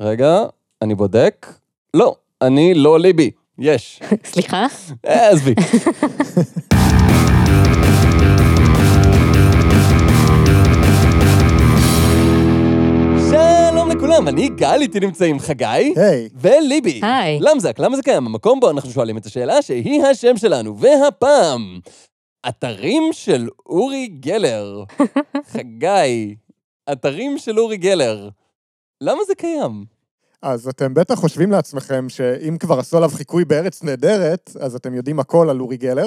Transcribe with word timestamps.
רגע, 0.00 0.42
אני 0.82 0.94
בודק. 0.94 1.46
לא, 1.94 2.16
אני 2.42 2.74
לא 2.74 3.00
ליבי. 3.00 3.30
יש. 3.58 4.00
סליחה? 4.32 4.66
אה, 5.06 5.30
עזבי. 5.30 5.54
לכולם, 14.02 14.28
אני 14.28 14.48
גל, 14.48 14.78
איתי 14.80 15.00
נמצאים 15.00 15.38
חגי. 15.38 15.64
היי. 15.96 16.28
וליבי. 16.34 17.00
היי. 17.02 17.38
למזק, 17.40 17.78
למה 17.78 17.96
זה 17.96 18.02
קיים? 18.02 18.26
המקום 18.26 18.60
בו 18.60 18.70
אנחנו 18.70 18.90
שואלים 18.90 19.16
את 19.16 19.26
השאלה 19.26 19.62
שהיא 19.62 20.02
השם 20.02 20.36
שלנו. 20.36 20.78
והפעם, 20.78 21.80
אתרים 22.48 23.02
של 23.12 23.48
אורי 23.66 24.06
גלר. 24.06 24.84
חגי, 25.52 26.34
אתרים 26.92 27.38
של 27.38 27.60
אורי 27.60 27.76
גלר. 27.76 28.28
למה 29.04 29.24
זה 29.26 29.34
קיים? 29.34 29.84
אז 30.42 30.68
אתם 30.68 30.94
בטח 30.94 31.14
חושבים 31.14 31.50
לעצמכם 31.50 32.08
שאם 32.08 32.56
כבר 32.60 32.78
עשו 32.78 32.96
עליו 32.96 33.08
חיקוי 33.08 33.44
בארץ 33.44 33.82
נהדרת, 33.82 34.50
אז 34.60 34.74
אתם 34.74 34.94
יודעים 34.94 35.20
הכל 35.20 35.50
על 35.50 35.60
אורי 35.60 35.76
גלר, 35.76 36.06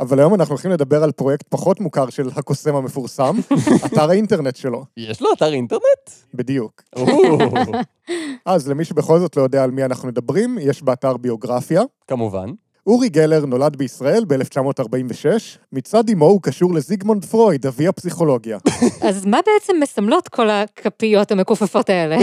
אבל 0.00 0.18
היום 0.18 0.34
אנחנו 0.34 0.52
הולכים 0.52 0.70
לדבר 0.70 1.02
על 1.04 1.12
פרויקט 1.12 1.46
פחות 1.48 1.80
מוכר 1.80 2.10
של 2.10 2.28
הקוסם 2.36 2.76
המפורסם, 2.76 3.36
אתר 3.86 4.10
האינטרנט 4.10 4.56
שלו. 4.56 4.84
יש 4.96 5.22
לו 5.22 5.28
אתר 5.32 5.52
אינטרנט? 5.52 6.10
בדיוק. 6.34 6.82
אז 8.44 8.68
למי 8.68 8.84
שבכל 8.84 9.18
זאת 9.18 9.36
לא 9.36 9.42
יודע 9.42 9.64
על 9.64 9.70
מי 9.70 9.84
אנחנו 9.84 10.08
מדברים, 10.08 10.58
יש 10.60 10.82
באתר 10.82 11.16
ביוגרפיה. 11.16 11.82
כמובן. 12.06 12.50
אורי 12.86 13.08
גלר 13.08 13.46
נולד 13.46 13.76
בישראל 13.76 14.24
ב-1946, 14.28 15.26
מצד 15.72 16.08
אמו 16.08 16.24
הוא 16.26 16.42
קשור 16.42 16.74
לזיגמונד 16.74 17.24
פרויד, 17.24 17.66
אבי 17.66 17.86
הפסיכולוגיה. 17.86 18.58
אז 19.08 19.26
מה 19.26 19.38
בעצם 19.46 19.76
מסמלות 19.80 20.28
כל 20.28 20.50
הכפיות 20.50 21.32
המכופפות 21.32 21.90
האלה? 21.90 22.16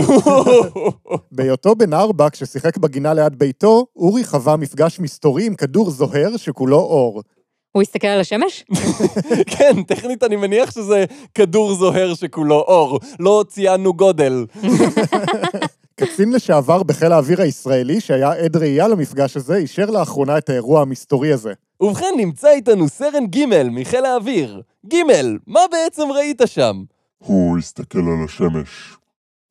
בהיותו 1.31 1.75
בן 1.75 1.93
ארבע, 1.93 2.29
כששיחק 2.29 2.77
בגינה 2.77 3.13
ליד 3.13 3.39
ביתו, 3.39 3.85
אורי 3.95 4.23
חווה 4.23 4.57
מפגש 4.57 4.99
מסתורי 4.99 5.45
עם 5.45 5.55
כדור 5.55 5.89
זוהר 5.89 6.37
שכולו 6.37 6.77
אור. 6.79 7.23
הוא 7.71 7.81
הסתכל 7.81 8.07
על 8.07 8.19
השמש? 8.19 8.65
כן, 9.57 9.83
טכנית 9.83 10.23
אני 10.23 10.35
מניח 10.35 10.71
שזה 10.71 11.05
כדור 11.33 11.73
זוהר 11.73 12.13
שכולו 12.13 12.55
אור. 12.55 12.99
לא 13.19 13.43
ציינו 13.47 13.93
גודל. 13.93 14.45
קצין 15.99 16.31
לשעבר 16.31 16.83
בחיל 16.83 17.11
האוויר 17.11 17.41
הישראלי, 17.41 18.01
שהיה 18.01 18.33
עד 18.33 18.55
ראייה 18.55 18.87
למפגש 18.87 19.37
הזה, 19.37 19.55
אישר 19.55 19.85
לאחרונה 19.85 20.37
את 20.37 20.49
האירוע 20.49 20.81
המסתורי 20.81 21.33
הזה. 21.33 21.53
ובכן, 21.81 22.13
נמצא 22.17 22.49
איתנו 22.49 22.89
סרן 22.89 23.25
ג' 23.27 23.45
מחיל 23.71 24.05
האוויר. 24.05 24.61
ג', 24.93 24.97
מה 25.47 25.59
בעצם 25.71 26.11
ראית 26.11 26.41
שם? 26.45 26.83
הוא 27.17 27.57
הסתכל 27.57 27.99
על 27.99 28.25
השמש. 28.25 28.97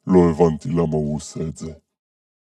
לא 0.07 0.21
הבנתי 0.31 0.69
למה 0.69 0.97
הוא 0.97 1.17
עושה 1.17 1.41
את 1.41 1.57
זה. 1.57 1.73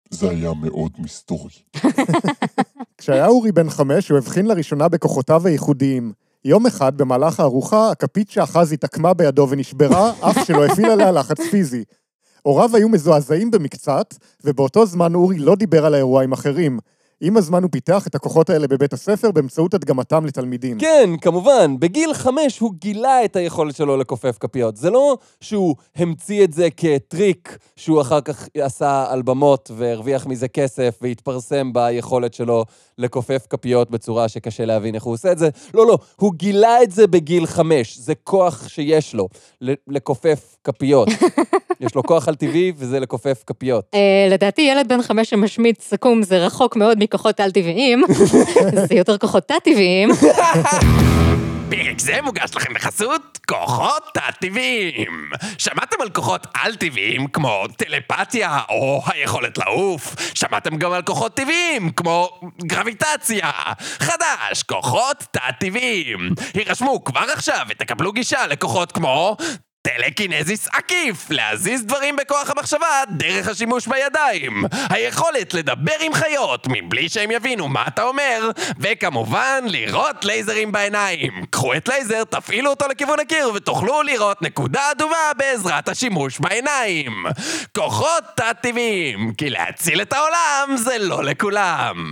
זה 0.10 0.30
היה 0.30 0.54
מאוד 0.54 0.92
מסתורי. 1.00 1.52
כשהיה 2.98 3.28
אורי 3.28 3.52
בן 3.52 3.70
חמש, 3.70 4.10
הוא 4.10 4.18
הבחין 4.18 4.46
לראשונה 4.46 4.88
בכוחותיו 4.88 5.48
הייחודיים. 5.48 6.14
יום 6.46 6.66
אחד, 6.66 6.98
במהלך 6.98 7.40
הארוחה, 7.40 7.92
הכפית 7.92 8.30
שאחז 8.30 8.72
התעקמה 8.72 9.14
בידו 9.14 9.48
ונשברה, 9.50 10.14
אף 10.22 10.46
שלא 10.48 10.66
הפעיל 10.66 10.92
עליה 10.92 11.12
לחץ 11.12 11.40
פיזי. 11.52 11.84
הוריו 12.44 12.76
היו 12.76 12.90
מזועזעים 12.90 13.52
במקצת, 13.52 14.16
ובאותו 14.44 14.86
זמן 14.86 15.16
אורי 15.16 15.40
לא 15.40 15.56
דיבר 15.56 15.86
על 15.86 15.94
האירוע 15.94 16.24
עם 16.24 16.34
אחרים. 16.34 16.80
עם 17.22 17.38
הזמן 17.38 17.64
הוא 17.64 17.72
פיתח 17.72 18.08
את 18.08 18.16
הכוחות 18.16 18.50
האלה 18.50 18.68
בבית 18.68 18.94
הספר 18.94 19.32
באמצעות 19.32 19.74
הדגמתם 19.74 20.26
לתלמידים. 20.26 20.80
כן, 20.80 21.10
כמובן, 21.22 21.80
בגיל 21.80 22.14
חמש 22.14 22.60
הוא 22.60 22.74
גילה 22.80 23.26
את 23.26 23.36
היכולת 23.36 23.76
שלו 23.76 23.98
לכופף 23.98 24.38
כפיות. 24.40 24.78
זה 24.78 24.90
לא 24.90 25.18
שהוא 25.42 25.76
המציא 25.96 26.44
את 26.44 26.54
זה 26.54 26.68
כטריק 26.78 27.58
שהוא 27.76 28.02
אחר 28.02 28.22
כך 28.22 28.48
עשה 28.58 29.06
על 29.10 29.22
במות 29.22 29.72
והרוויח 29.78 30.28
מזה 30.28 30.48
כסף 30.48 31.00
והתפרסם 31.02 31.74
ביכולת 31.74 32.34
שלו 32.34 32.66
לכופף 32.98 33.48
כפיות 33.50 33.92
בצורה 33.92 34.28
שקשה 34.28 34.66
להבין 34.66 34.96
איך 34.96 35.04
הוא 35.04 35.14
עושה 35.14 35.32
את 35.32 35.38
זה. 35.38 35.50
לא, 35.74 35.88
לא, 35.88 35.98
הוא 36.16 36.34
גילה 36.34 36.84
את 36.84 36.92
זה 36.92 37.08
בגיל 37.08 37.46
חמש. 37.46 37.98
זה 37.98 38.16
כוח 38.16 38.68
שיש 38.68 39.16
לו, 39.16 39.28
לכופף 39.88 40.53
כפיות. 40.64 41.10
יש 41.80 41.96
לו 41.96 42.04
כוח 42.04 42.28
על 42.28 42.36
טבעי 42.36 42.72
וזה 42.78 43.00
לכופף 43.00 43.44
כפיות. 43.48 43.86
אה, 43.94 44.28
לדעתי 44.30 44.62
ילד 44.62 44.88
בן 44.88 45.02
חמש 45.02 45.30
שמשמיץ 45.30 45.82
סכו"ם 45.82 46.24
זה 46.24 46.38
רחוק 46.46 46.76
מאוד 46.76 47.04
מכוחות 47.04 47.40
על-טבעיים, 47.40 48.04
זה 48.90 48.96
יותר 48.96 49.18
כוחות 49.18 49.48
תת-טבעיים. 49.48 50.10
פרק 51.70 52.00
זה 52.00 52.22
מוגש 52.24 52.56
לכם 52.56 52.74
בחסות 52.74 53.40
כוחות 53.48 54.04
תת-טבעיים. 54.14 55.30
שמעתם 55.58 56.02
על 56.02 56.10
כוחות 56.10 56.48
על-טבעיים 56.54 57.28
כמו 57.28 57.64
טלפתיה 57.78 58.60
או 58.70 59.02
היכולת 59.06 59.58
לעוף? 59.58 60.16
שמעתם 60.34 60.78
גם 60.78 60.92
על 60.92 61.02
כוחות 61.02 61.36
טבעיים 61.36 61.90
כמו 61.90 62.30
גרביטציה. 62.62 63.52
חדש, 63.80 64.64
כוחות 64.64 65.18
תת-טבעיים. 65.32 66.30
הירשמו 66.54 67.04
כבר 67.04 67.26
עכשיו 67.34 67.66
ותקבלו 67.70 68.12
גישה 68.12 68.48
לכוחות 68.48 68.92
כמו... 68.92 69.38
טלקינזיס 69.88 70.68
עקיף, 70.68 71.30
להזיז 71.30 71.86
דברים 71.86 72.16
בכוח 72.16 72.50
המחשבה 72.50 72.88
דרך 73.10 73.48
השימוש 73.48 73.88
בידיים. 73.88 74.64
היכולת 74.90 75.54
לדבר 75.54 75.92
עם 76.02 76.14
חיות 76.14 76.68
מבלי 76.70 77.10
שהם 77.10 77.32
יבינו 77.32 77.68
מה 77.68 77.84
אתה 77.88 78.04
אומר, 78.04 78.52
וכמובן 78.80 79.64
לראות 79.68 80.26
לייזרים 80.26 80.72
בעיניים. 80.72 81.46
קחו 81.50 81.74
את 81.74 81.88
לייזר, 81.88 82.24
תפעילו 82.24 82.70
אותו 82.70 82.86
לכיוון 82.88 83.20
הקיר 83.20 83.52
ותוכלו 83.56 84.02
לראות 84.02 84.42
נקודה 84.42 84.92
אדומה 84.92 85.32
בעזרת 85.38 85.90
השימוש 85.90 86.40
בעיניים. 86.40 87.26
כוחות 87.76 88.24
תת-טבעיים, 88.36 89.34
כי 89.38 89.50
להציל 89.50 90.02
את 90.02 90.14
העולם 90.14 90.78
זה 90.78 90.98
לא 90.98 91.24
לכולם. 91.24 92.12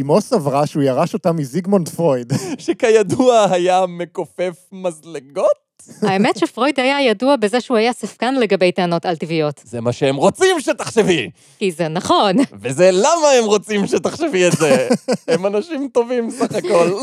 אמו 0.00 0.20
סברה 0.20 0.66
שהוא 0.66 0.82
ירש 0.82 1.14
אותה 1.14 1.32
מזיגמונד 1.32 1.88
פרויד. 1.88 2.32
שכידוע 2.58 3.46
היה 3.50 3.84
מכופף 3.88 4.56
מזלגות? 4.72 5.65
האמת 6.02 6.36
שפרויד 6.36 6.80
היה 6.80 7.02
ידוע 7.02 7.36
בזה 7.36 7.60
שהוא 7.60 7.76
היה 7.76 7.92
ספקן 7.92 8.34
לגבי 8.34 8.72
טענות 8.72 9.06
על-טבעיות. 9.06 9.60
זה 9.64 9.80
מה 9.80 9.92
שהם 9.92 10.16
רוצים 10.16 10.60
שתחשבי! 10.60 11.30
כי 11.58 11.72
זה 11.72 11.88
נכון. 11.88 12.36
וזה 12.60 12.90
למה 12.92 13.30
הם 13.38 13.44
רוצים 13.44 13.86
שתחשבי 13.86 14.46
את 14.46 14.52
זה. 14.52 14.88
הם 15.28 15.46
אנשים 15.46 15.88
טובים 15.92 16.30
סך 16.30 16.54
הכל. 16.54 16.90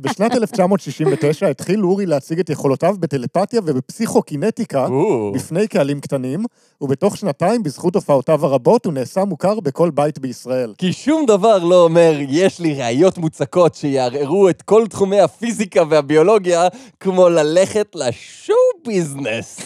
בשנת 0.00 0.34
1969 0.34 1.48
התחיל 1.48 1.84
אורי 1.84 2.06
להציג 2.06 2.38
את 2.38 2.50
יכולותיו 2.50 2.94
בטלפתיה 3.00 3.60
ובפסיכוקינטיקה 3.64 4.86
בפני 5.34 5.68
קהלים 5.68 6.00
קטנים, 6.00 6.44
ובתוך 6.80 7.16
שנתיים, 7.16 7.62
בזכות 7.62 7.94
הופעותיו 7.94 8.46
הרבות, 8.46 8.86
הוא 8.86 8.92
נעשה 8.92 9.24
מוכר 9.24 9.60
בכל 9.60 9.90
בית 9.90 10.18
בישראל. 10.18 10.74
כי 10.78 10.92
שום 10.92 11.26
דבר 11.26 11.58
לא 11.58 11.84
אומר, 11.84 12.12
יש 12.28 12.60
לי 12.60 12.74
ראיות 12.74 13.18
מוצקות 13.18 13.74
שיערערו 13.74 14.48
את 14.48 14.62
כל 14.62 14.86
תחומי 14.90 15.20
הפיזיקה 15.20 15.82
והביולוגיה, 15.90 16.68
כמו 17.00 17.28
ללכת 17.28 17.94
לשואו 17.94 18.56
ביזנס. 18.86 19.60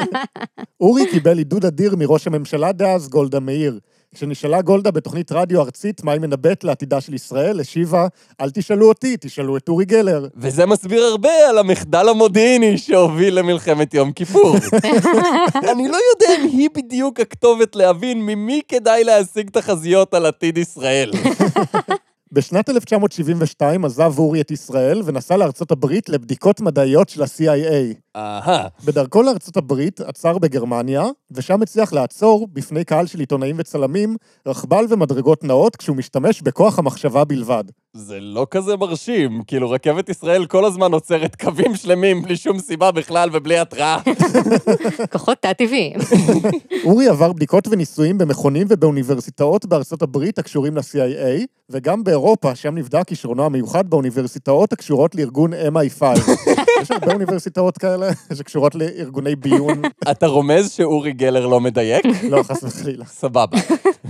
אורי 0.80 1.06
קיבל 1.10 1.38
עידוד 1.38 1.64
אדיר 1.64 1.96
מראש 1.96 2.26
הממשלה 2.26 2.72
דאז, 2.72 3.08
גולדה 3.08 3.40
מאיר. 3.40 3.78
כשנשאלה 4.14 4.62
גולדה 4.62 4.90
בתוכנית 4.90 5.32
רדיו 5.32 5.60
ארצית 5.60 6.04
מה 6.04 6.12
היא 6.12 6.20
מנבאת 6.20 6.64
לעתידה 6.64 7.00
של 7.00 7.14
ישראל, 7.14 7.60
השיבה, 7.60 8.06
אל 8.40 8.50
תשאלו 8.50 8.88
אותי, 8.88 9.16
תשאלו 9.20 9.56
את 9.56 9.68
אורי 9.68 9.84
גלר. 9.84 10.26
וזה 10.36 10.66
מסביר 10.66 11.02
הרבה 11.02 11.48
על 11.48 11.58
המחדל 11.58 12.08
המודיעיני 12.08 12.78
שהוביל 12.78 13.38
למלחמת 13.38 13.94
יום 13.94 14.12
כיפור. 14.12 14.56
אני 15.72 15.88
לא 15.88 15.96
יודע 16.12 16.36
אם 16.38 16.48
היא 16.58 16.68
בדיוק 16.74 17.20
הכתובת 17.20 17.76
להבין 17.76 18.22
ממי 18.26 18.60
כדאי 18.68 19.04
להשיג 19.04 19.50
תחזיות 19.50 20.14
על 20.14 20.26
עתיד 20.26 20.58
ישראל. 20.58 21.10
בשנת 22.32 22.70
1972 22.70 23.84
עזב 23.84 24.18
אורי 24.18 24.40
את 24.40 24.50
ישראל 24.50 25.02
ונסע 25.04 25.36
לארצות 25.36 25.70
הברית 25.70 26.08
לבדיקות 26.08 26.60
מדעיות 26.60 27.08
של 27.08 27.22
ה-CIA. 27.22 27.96
אהה, 28.16 28.68
בדרכו 28.84 29.22
לארצות 29.22 29.56
הברית 29.56 30.00
עצר 30.00 30.38
בגרמניה, 30.38 31.04
ושם 31.30 31.62
הצליח 31.62 31.92
לעצור, 31.92 32.48
בפני 32.52 32.84
קהל 32.84 33.06
של 33.06 33.20
עיתונאים 33.20 33.56
וצלמים, 33.58 34.16
רכבל 34.46 34.84
ומדרגות 34.88 35.44
נאות 35.44 35.76
כשהוא 35.76 35.96
משתמש 35.96 36.42
בכוח 36.42 36.78
המחשבה 36.78 37.24
בלבד. 37.24 37.64
זה 37.94 38.18
לא 38.20 38.46
כזה 38.50 38.76
מרשים. 38.76 39.42
כאילו, 39.46 39.70
רכבת 39.70 40.08
ישראל 40.08 40.46
כל 40.46 40.64
הזמן 40.64 40.92
עוצרת 40.92 41.36
קווים 41.36 41.74
שלמים 41.74 42.22
בלי 42.22 42.36
שום 42.36 42.58
סיבה 42.58 42.90
בכלל 42.90 43.30
ובלי 43.32 43.58
התראה. 43.58 43.98
כוחות 45.12 45.38
תת-טבעיים. 45.40 45.96
אורי 46.84 47.08
עבר 47.08 47.32
בדיקות 47.32 47.68
וניסויים 47.68 48.18
במכונים 48.18 48.66
ובאוניברסיטאות 48.70 49.66
בארצות 49.66 50.02
הברית 50.02 50.38
הקשורים 50.38 50.76
ל-CIA, 50.76 51.46
וגם 51.70 52.04
באירופה, 52.04 52.54
שם 52.54 52.74
נבדק 52.74 53.08
כישרונו 53.08 53.44
המיוחד 53.44 53.90
באוניברסיטאות 53.90 54.72
הקשורות 54.72 55.14
לארגון 55.14 55.52
MI5. 55.52 56.02
יש 56.82 56.90
הרבה 56.90 57.12
אוניברסיטאות 57.12 57.78
כאלה 57.78 58.10
שקשורות 58.34 58.74
לארגוני 58.74 59.36
ביון, 59.36 59.82
אתה 60.10 60.26
רומז 60.26 60.70
שאורי 60.70 61.12
גלר 61.12 61.46
לא 61.46 61.60
מדייק? 61.60 62.04
לא, 62.30 62.42
חס 62.42 62.64
וחלילה. 62.64 63.04
סבבה. 63.04 63.58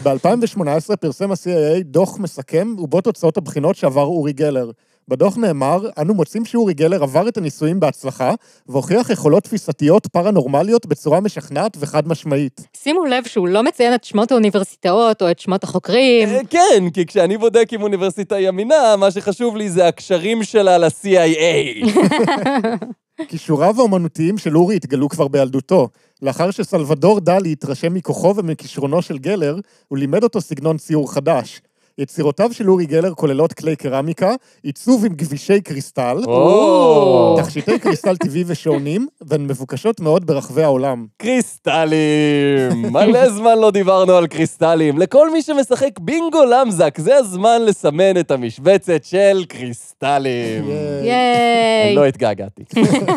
ב-2018 0.02 0.96
פרסם 1.00 1.30
ה-CIA 1.30 1.82
דוח 1.84 2.18
מסכם, 2.18 2.74
ובו 2.78 3.00
תוצאות 3.00 3.36
הבחינות 3.36 3.71
שעבר 3.76 4.04
אורי 4.04 4.32
גלר. 4.32 4.70
בדוח 5.08 5.36
נאמר, 5.36 5.88
אנו 5.98 6.14
מוצאים 6.14 6.44
שאורי 6.44 6.74
גלר 6.74 7.02
עבר 7.02 7.28
את 7.28 7.36
הניסויים 7.36 7.80
בהצלחה, 7.80 8.34
והוכיח 8.68 9.10
יכולות 9.10 9.42
תפיסתיות 9.42 10.06
פרנורמליות 10.06 10.86
בצורה 10.86 11.20
משכנעת 11.20 11.76
וחד 11.80 12.08
משמעית. 12.08 12.66
שימו 12.76 13.04
לב 13.04 13.24
שהוא 13.26 13.48
לא 13.48 13.62
מציין 13.62 13.94
את 13.94 14.04
שמות 14.04 14.32
האוניברסיטאות 14.32 15.22
או 15.22 15.30
את 15.30 15.38
שמות 15.38 15.64
החוקרים. 15.64 16.28
אה, 16.28 16.40
כן, 16.50 16.90
כי 16.94 17.06
כשאני 17.06 17.36
בודק 17.38 17.68
אם 17.72 17.82
אוניברסיטה 17.82 18.36
היא 18.36 18.48
אמינה, 18.48 18.96
מה 18.98 19.10
שחשוב 19.10 19.56
לי 19.56 19.70
זה 19.70 19.88
הקשרים 19.88 20.44
שלה 20.44 20.78
ל-CIA. 20.78 21.86
כישוריו 23.28 23.74
האומנותיים 23.78 24.38
של 24.38 24.56
אורי 24.56 24.76
התגלו 24.76 25.08
כבר 25.08 25.28
בילדותו. 25.28 25.88
לאחר 26.22 26.50
שסלבדור 26.50 27.20
דלי 27.20 27.52
התרשם 27.52 27.94
מכוחו 27.94 28.36
ומכישרונו 28.36 29.02
של 29.02 29.18
גלר, 29.18 29.56
הוא 29.88 29.98
לימד 29.98 30.22
אותו 30.22 30.40
סגנון 30.40 30.78
ציור 30.78 31.12
חדש. 31.12 31.60
יצירותיו 31.98 32.52
של 32.52 32.70
אורי 32.70 32.86
גלר 32.86 33.14
כוללות 33.14 33.52
כלי 33.52 33.76
קרמיקה, 33.76 34.34
עיצוב 34.62 35.04
עם 35.04 35.14
גבישי 35.14 35.60
קריסטל, 35.60 36.16
או, 36.26 37.36
תכשיטי 37.42 37.78
קריסטל 37.78 38.16
טבעי 38.16 38.44
ושעונים, 38.46 39.06
והן 39.20 39.46
מבוקשות 39.46 40.00
מאוד 40.00 40.26
ברחבי 40.26 40.62
העולם. 40.62 41.06
קריסטלים. 41.16 42.82
מלא 42.92 43.30
זמן 43.30 43.58
לא 43.58 43.70
דיברנו 43.70 44.12
על 44.12 44.26
קריסטלים. 44.26 44.98
לכל 44.98 45.30
מי 45.30 45.42
שמשחק 45.42 45.98
בינגו 46.00 46.44
למזק, 46.44 46.98
זה 46.98 47.16
הזמן 47.16 47.62
לסמן 47.66 48.20
את 48.20 48.30
המשבצת 48.30 49.04
של 49.04 49.44
קריסטלים. 49.48 50.64
אני 50.64 51.08
ייי. 51.08 51.94
לא 51.94 52.04
התגעגעתי. 52.04 52.64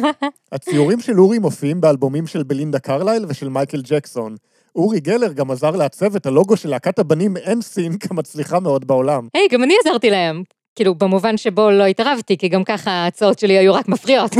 הציורים 0.51 0.99
של 0.99 1.19
אורי 1.19 1.39
מופיעים 1.39 1.81
באלבומים 1.81 2.27
של 2.27 2.43
בלינדה 2.43 2.79
קרלייל 2.79 3.25
ושל 3.29 3.49
מייקל 3.49 3.81
ג'קסון. 3.81 4.35
אורי 4.75 4.99
גלר 4.99 5.33
גם 5.33 5.51
עזר 5.51 5.71
לעצב 5.71 6.15
את 6.15 6.25
הלוגו 6.25 6.57
של 6.57 6.69
להקת 6.69 6.99
הבנים 6.99 7.37
NSYNC 7.37 8.07
המצליחה 8.09 8.59
מאוד 8.65 8.87
בעולם. 8.87 9.27
היי, 9.33 9.47
גם 9.51 9.63
אני 9.63 9.73
עזרתי 9.85 10.09
להם. 10.09 10.43
כאילו, 10.75 10.95
במובן 10.95 11.37
שבו 11.37 11.71
לא 11.71 11.83
התערבתי, 11.83 12.37
כי 12.37 12.47
גם 12.47 12.63
ככה 12.63 12.91
ההצעות 12.91 13.39
שלי 13.39 13.57
היו 13.57 13.73
רק 13.73 13.87
מפריעות. 13.87 14.31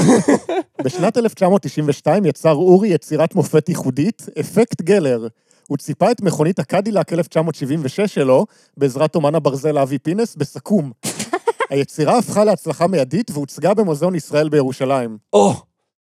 בשנת 0.86 1.18
1992 1.18 2.26
יצר 2.26 2.54
אורי 2.54 2.90
יצירת 2.90 3.36
מופת 3.36 3.70
ייחודית, 3.70 4.26
אפקט 4.40 4.82
גלר. 4.82 5.28
הוא 5.68 5.78
ציפה 5.78 6.12
את 6.12 6.22
מכונית 6.22 6.60
הקדילק 6.60 7.14
1976 7.14 8.00
שלו, 8.14 8.46
בעזרת 8.78 9.16
אומן 9.16 9.36
הברזל 9.36 9.78
אבי 9.78 9.98
פינס, 9.98 10.36
בסכו"ם. 10.36 10.92
היצירה 11.70 12.18
הפכה 12.18 12.44
להצלחה 12.44 12.88
מיידית 12.88 13.32
והוצגה 13.32 13.74
במוזיאון 13.74 14.16
ישראל 14.16 14.50
בירושלים. 14.50 15.18
או, 15.34 15.54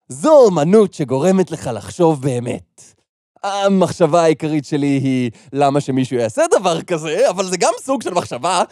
זו 0.10 0.46
אומנות 0.46 0.94
שגורמת 0.94 1.52
לך 1.52 1.70
לחשוב 1.74 2.22
באמת. 2.22 2.95
המחשבה 3.46 4.24
העיקרית 4.24 4.66
שלי 4.66 4.88
היא 4.88 5.32
למה 5.54 5.82
שמישהו 5.82 6.18
יעשה 6.18 6.42
דבר 6.60 6.82
כזה, 6.82 7.30
אבל 7.30 7.46
זה 7.46 7.58
גם 7.58 7.72
סוג 7.82 8.02
של 8.02 8.14
מחשבה, 8.14 8.64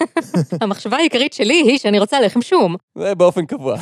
המחשבה 0.62 0.96
העיקרית 0.96 1.32
שלי 1.32 1.54
היא 1.54 1.78
שאני 1.78 1.98
רוצה 1.98 2.20
לחם 2.20 2.42
שום. 2.42 2.76
זה 2.98 3.14
באופן 3.14 3.46
קבוע. 3.46 3.76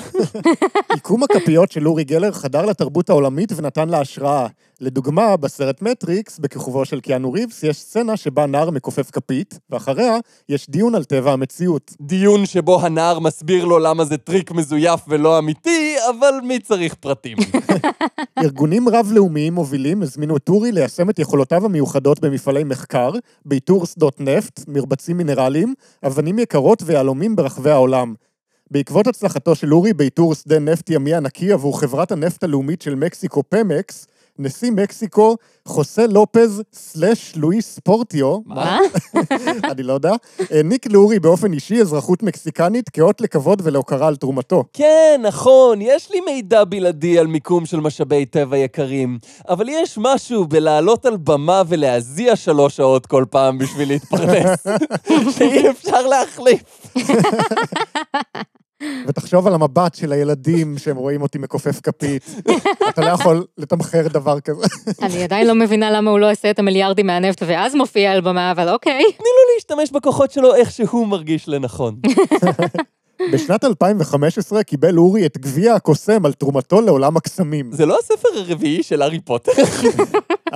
עיקום 0.94 1.22
הכפיות 1.22 1.72
של 1.72 1.88
אורי 1.88 2.04
גלר 2.04 2.32
חדר 2.32 2.64
לתרבות 2.66 3.10
העולמית 3.10 3.52
ונתן 3.56 3.88
לה 3.88 4.00
השראה. 4.00 4.46
לדוגמה, 4.80 5.36
בסרט 5.36 5.82
מטריקס, 5.82 6.38
בכיכובו 6.38 6.84
של 6.84 7.00
קיאנו 7.00 7.32
ריבס, 7.32 7.62
יש 7.62 7.76
סצנה 7.76 8.16
שבה 8.16 8.46
נער 8.46 8.70
מכופף 8.70 9.10
כפית, 9.10 9.58
ואחריה 9.70 10.18
יש 10.48 10.70
דיון 10.70 10.94
על 10.94 11.04
טבע 11.04 11.32
המציאות. 11.32 11.92
דיון 12.00 12.46
שבו 12.46 12.80
הנער 12.80 13.18
מסביר 13.18 13.64
לו 13.64 13.78
למה 13.78 14.04
זה 14.04 14.16
טריק 14.16 14.50
מזויף 14.50 15.00
ולא 15.08 15.38
אמיתי, 15.38 15.96
אבל 16.10 16.34
מי 16.42 16.60
צריך 16.60 16.94
פרטים? 16.94 17.36
ארגונים 18.42 18.88
רב-לאומיים 18.88 19.54
מובילים 19.54 20.02
הזמינו 20.02 20.36
את 20.36 20.48
אורי 20.48 20.72
ליישם 20.72 21.10
את 21.10 21.18
יכולותיו 21.18 21.64
המיוחדות 21.64 22.20
במפעלי 22.20 22.64
מחקר, 22.64 23.12
באיתור 23.44 23.86
שדות 23.86 24.20
נפט, 24.20 24.60
מרבצים 24.68 25.16
מינרליים, 25.16 25.74
אבנים 26.06 26.38
יקרות 26.38 26.82
ויהלומים 26.86 27.36
ברחבי 27.36 27.70
העולם. 27.70 28.14
בעקבות 28.70 29.06
הצלחתו 29.06 29.54
של 29.54 29.74
אורי 29.74 29.92
באיתור 29.92 30.34
שדה 30.34 30.58
נפט 30.58 30.90
ימי 30.90 31.14
ענקי 31.14 31.52
עבור 31.52 31.80
חברת 31.80 32.12
הנפט 32.12 32.44
הלאומית 32.44 32.82
של 32.82 32.94
מקסיקו 32.94 33.42
פמקס, 33.48 34.06
נשיא 34.38 34.70
מקסיקו, 34.70 35.36
חוסה 35.68 36.06
לופז 36.06 36.62
סלאש 36.72 37.32
לואיס 37.36 37.78
פורטיו, 37.78 38.38
מה? 38.46 38.78
אני 39.70 39.82
לא 39.82 39.92
יודע, 39.92 40.12
העניק 40.50 40.86
לאורי 40.92 41.18
באופן 41.18 41.52
אישי 41.52 41.80
אזרחות 41.80 42.22
מקסיקנית 42.22 42.88
כאות 42.88 43.20
לכבוד 43.20 43.62
ולהוקרה 43.64 44.08
על 44.08 44.16
תרומתו. 44.16 44.64
כן, 44.72 45.20
נכון, 45.22 45.78
יש 45.82 46.10
לי 46.10 46.20
מידע 46.20 46.64
בלעדי 46.64 47.18
על 47.18 47.26
מיקום 47.26 47.66
של 47.66 47.80
משאבי 47.80 48.26
טבע 48.26 48.56
יקרים, 48.56 49.18
אבל 49.48 49.68
יש 49.68 49.98
משהו 50.00 50.44
בלעלות 50.44 51.06
על 51.06 51.16
במה 51.16 51.62
ולהזיע 51.68 52.36
שלוש 52.36 52.76
שעות 52.76 53.06
כל 53.06 53.24
פעם 53.30 53.58
בשביל 53.58 53.88
להתפרנס, 53.88 54.66
שאי 55.38 55.70
אפשר 55.70 56.06
להחליף. 56.06 56.62
ותחשוב 59.06 59.46
על 59.46 59.54
המבט 59.54 59.94
של 59.94 60.12
הילדים 60.12 60.78
שהם 60.78 60.96
רואים 60.96 61.22
אותי 61.22 61.38
מכופף 61.38 61.80
כפית. 61.80 62.34
אתה 62.88 63.00
לא 63.00 63.06
יכול 63.06 63.44
לתמחר 63.58 64.08
דבר 64.08 64.40
כזה. 64.40 64.66
אני 65.02 65.22
עדיין 65.22 65.46
לא 65.46 65.54
מבינה 65.54 65.90
למה 65.90 66.10
הוא 66.10 66.18
לא 66.18 66.30
עושה 66.30 66.50
את 66.50 66.58
המיליארדים 66.58 67.06
מהנפט 67.06 67.42
ואז 67.46 67.74
מופיע 67.74 68.12
על 68.12 68.20
במה, 68.20 68.50
אבל 68.50 68.68
אוקיי. 68.68 69.02
תני 69.02 69.26
לו 69.26 69.54
להשתמש 69.54 69.92
בכוחות 69.92 70.30
שלו 70.30 70.54
איך 70.54 70.70
שהוא 70.70 71.06
מרגיש 71.06 71.48
לנכון. 71.48 71.94
בשנת 73.32 73.64
2015 73.64 74.62
קיבל 74.62 74.98
אורי 74.98 75.26
את 75.26 75.38
גביע 75.38 75.74
הקוסם 75.74 76.26
על 76.26 76.32
תרומתו 76.32 76.80
לעולם 76.80 77.16
הקסמים. 77.16 77.72
זה 77.72 77.86
לא 77.86 77.98
הספר 77.98 78.28
הרביעי 78.34 78.82
של 78.82 79.02
הארי 79.02 79.20
פוטר? 79.20 79.52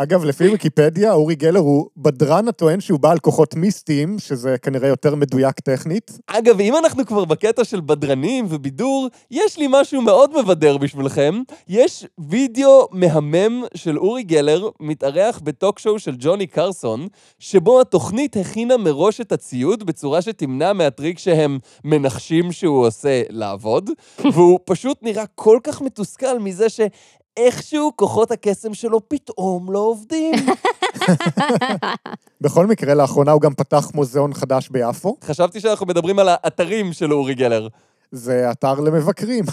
אגב, 0.02 0.24
לפי 0.24 0.44
ויקיפדיה, 0.44 1.12
אורי 1.12 1.34
גלר 1.34 1.60
הוא 1.60 1.86
בדרן 1.96 2.48
הטוען 2.48 2.80
שהוא 2.80 3.00
בעל 3.00 3.18
כוחות 3.18 3.54
מיסטיים, 3.54 4.18
שזה 4.18 4.56
כנראה 4.58 4.88
יותר 4.88 5.14
מדויק 5.14 5.60
טכנית. 5.60 6.18
אגב, 6.26 6.60
אם 6.60 6.76
אנחנו 6.76 7.06
כבר 7.06 7.24
בקטע 7.24 7.64
של 7.64 7.80
בדרנים 7.80 8.46
ובידור, 8.48 9.08
יש 9.30 9.58
לי 9.58 9.66
משהו 9.70 10.02
מאוד 10.02 10.42
מבדר 10.42 10.76
בשבילכם. 10.76 11.42
יש 11.68 12.06
וידאו 12.18 12.88
מהמם 12.92 13.62
של 13.74 13.98
אורי 13.98 14.22
גלר, 14.22 14.68
מתארח 14.80 15.40
בטוק 15.44 15.78
שואו 15.78 15.98
של 15.98 16.14
ג'וני 16.18 16.46
קרסון, 16.46 17.08
שבו 17.38 17.80
התוכנית 17.80 18.36
הכינה 18.36 18.76
מראש 18.76 19.20
את 19.20 19.32
הציוד 19.32 19.86
בצורה 19.86 20.22
שתמנע 20.22 20.72
מהטריק 20.72 21.18
שהם 21.18 21.58
מנחשים 21.84 22.52
שהוא 22.52 22.86
עושה 22.86 23.22
לעבוד, 23.28 23.90
והוא 24.32 24.58
פשוט 24.64 24.98
נראה 25.02 25.24
כל 25.34 25.58
כך 25.62 25.82
מתוסכל 25.82 26.38
מזה 26.38 26.66
שאיכשהו 27.38 27.92
כוחות 27.96 28.30
הקסם 28.30 28.74
שלו 28.74 29.08
פתאום 29.08 29.72
לא 29.72 29.78
עובדים. 29.78 30.34
בכל 32.40 32.66
מקרה, 32.66 32.94
לאחרונה 32.94 33.32
הוא 33.32 33.40
גם 33.40 33.54
פתח 33.54 33.90
מוזיאון 33.94 34.34
חדש 34.34 34.68
ביפו. 34.68 35.16
חשבתי 35.24 35.60
שאנחנו 35.60 35.86
מדברים 35.86 36.18
על 36.18 36.28
האתרים 36.28 36.92
של 36.92 37.12
אורי 37.12 37.34
גלר. 37.34 37.68
זה 38.12 38.50
אתר 38.50 38.74
למבקרים. 38.74 39.44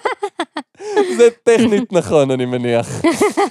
זה 1.18 1.28
טכנית 1.42 1.92
נכון, 1.92 2.30
אני 2.30 2.46
מניח. 2.46 3.02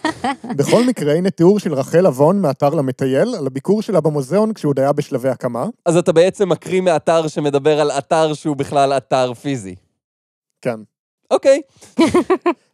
בכל 0.57 0.83
מקרה, 0.83 1.13
הנה 1.13 1.30
תיאור 1.30 1.59
של 1.59 1.74
רחל 1.74 2.07
אבון 2.07 2.41
מאתר 2.41 2.69
למטייל, 2.69 3.36
על 3.36 3.48
הביקור 3.48 3.81
שלה 3.81 4.01
במוזיאון 4.01 4.53
כשהוא 4.53 4.69
עוד 4.69 4.79
היה 4.79 4.93
בשלבי 4.93 5.29
הקמה. 5.29 5.65
אז 5.86 5.98
אתה 5.98 6.12
בעצם 6.12 6.50
מקריא 6.50 6.81
מאתר 6.81 7.27
שמדבר 7.27 7.81
על 7.81 7.91
אתר 7.91 8.34
שהוא 8.34 8.55
בכלל 8.55 8.93
אתר 8.93 9.34
פיזי. 9.34 9.75
כן. 10.62 10.79
אוקיי. 11.31 11.62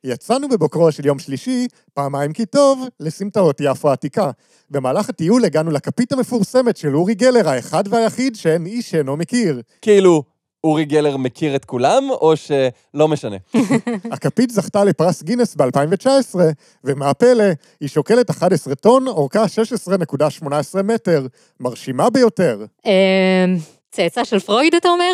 יצאנו 0.05 0.49
בבוקרו 0.49 0.91
של 0.91 1.05
יום 1.05 1.19
שלישי, 1.19 1.67
פעמיים 1.93 2.33
כי 2.33 2.45
טוב, 2.45 2.87
לסמטאות 2.99 3.57
יפו 3.61 3.89
העתיקה. 3.89 4.31
במהלך 4.69 5.09
הטיול 5.09 5.45
הגענו 5.45 5.71
לכפית 5.71 6.11
המפורסמת 6.11 6.77
של 6.77 6.95
אורי 6.95 7.15
גלר, 7.15 7.49
האחד 7.49 7.83
והיחיד 7.89 8.35
שאין 8.35 8.65
איש 8.65 8.91
שאינו 8.91 9.17
מכיר. 9.17 9.61
כאילו, 9.81 10.23
אורי 10.63 10.85
גלר 10.85 11.17
מכיר 11.17 11.55
את 11.55 11.65
כולם, 11.65 12.03
או 12.09 12.33
שלא 12.35 13.07
משנה? 13.07 13.35
הכפית 14.11 14.49
זכתה 14.49 14.83
לפרס 14.83 15.23
גינס 15.23 15.55
ב-2019, 15.55 16.35
ומה 16.83 17.09
הפלא, 17.09 17.43
היא 17.79 17.89
שוקלת 17.89 18.29
11 18.29 18.75
טון, 18.75 19.07
אורכה 19.07 19.45
16.18 20.73 20.81
מטר. 20.83 21.27
מרשימה 21.59 22.09
ביותר. 22.09 22.65
צאצא 23.95 24.23
של 24.23 24.39
פרויד, 24.39 24.75
אתה 24.75 24.89
אומר? 24.89 25.11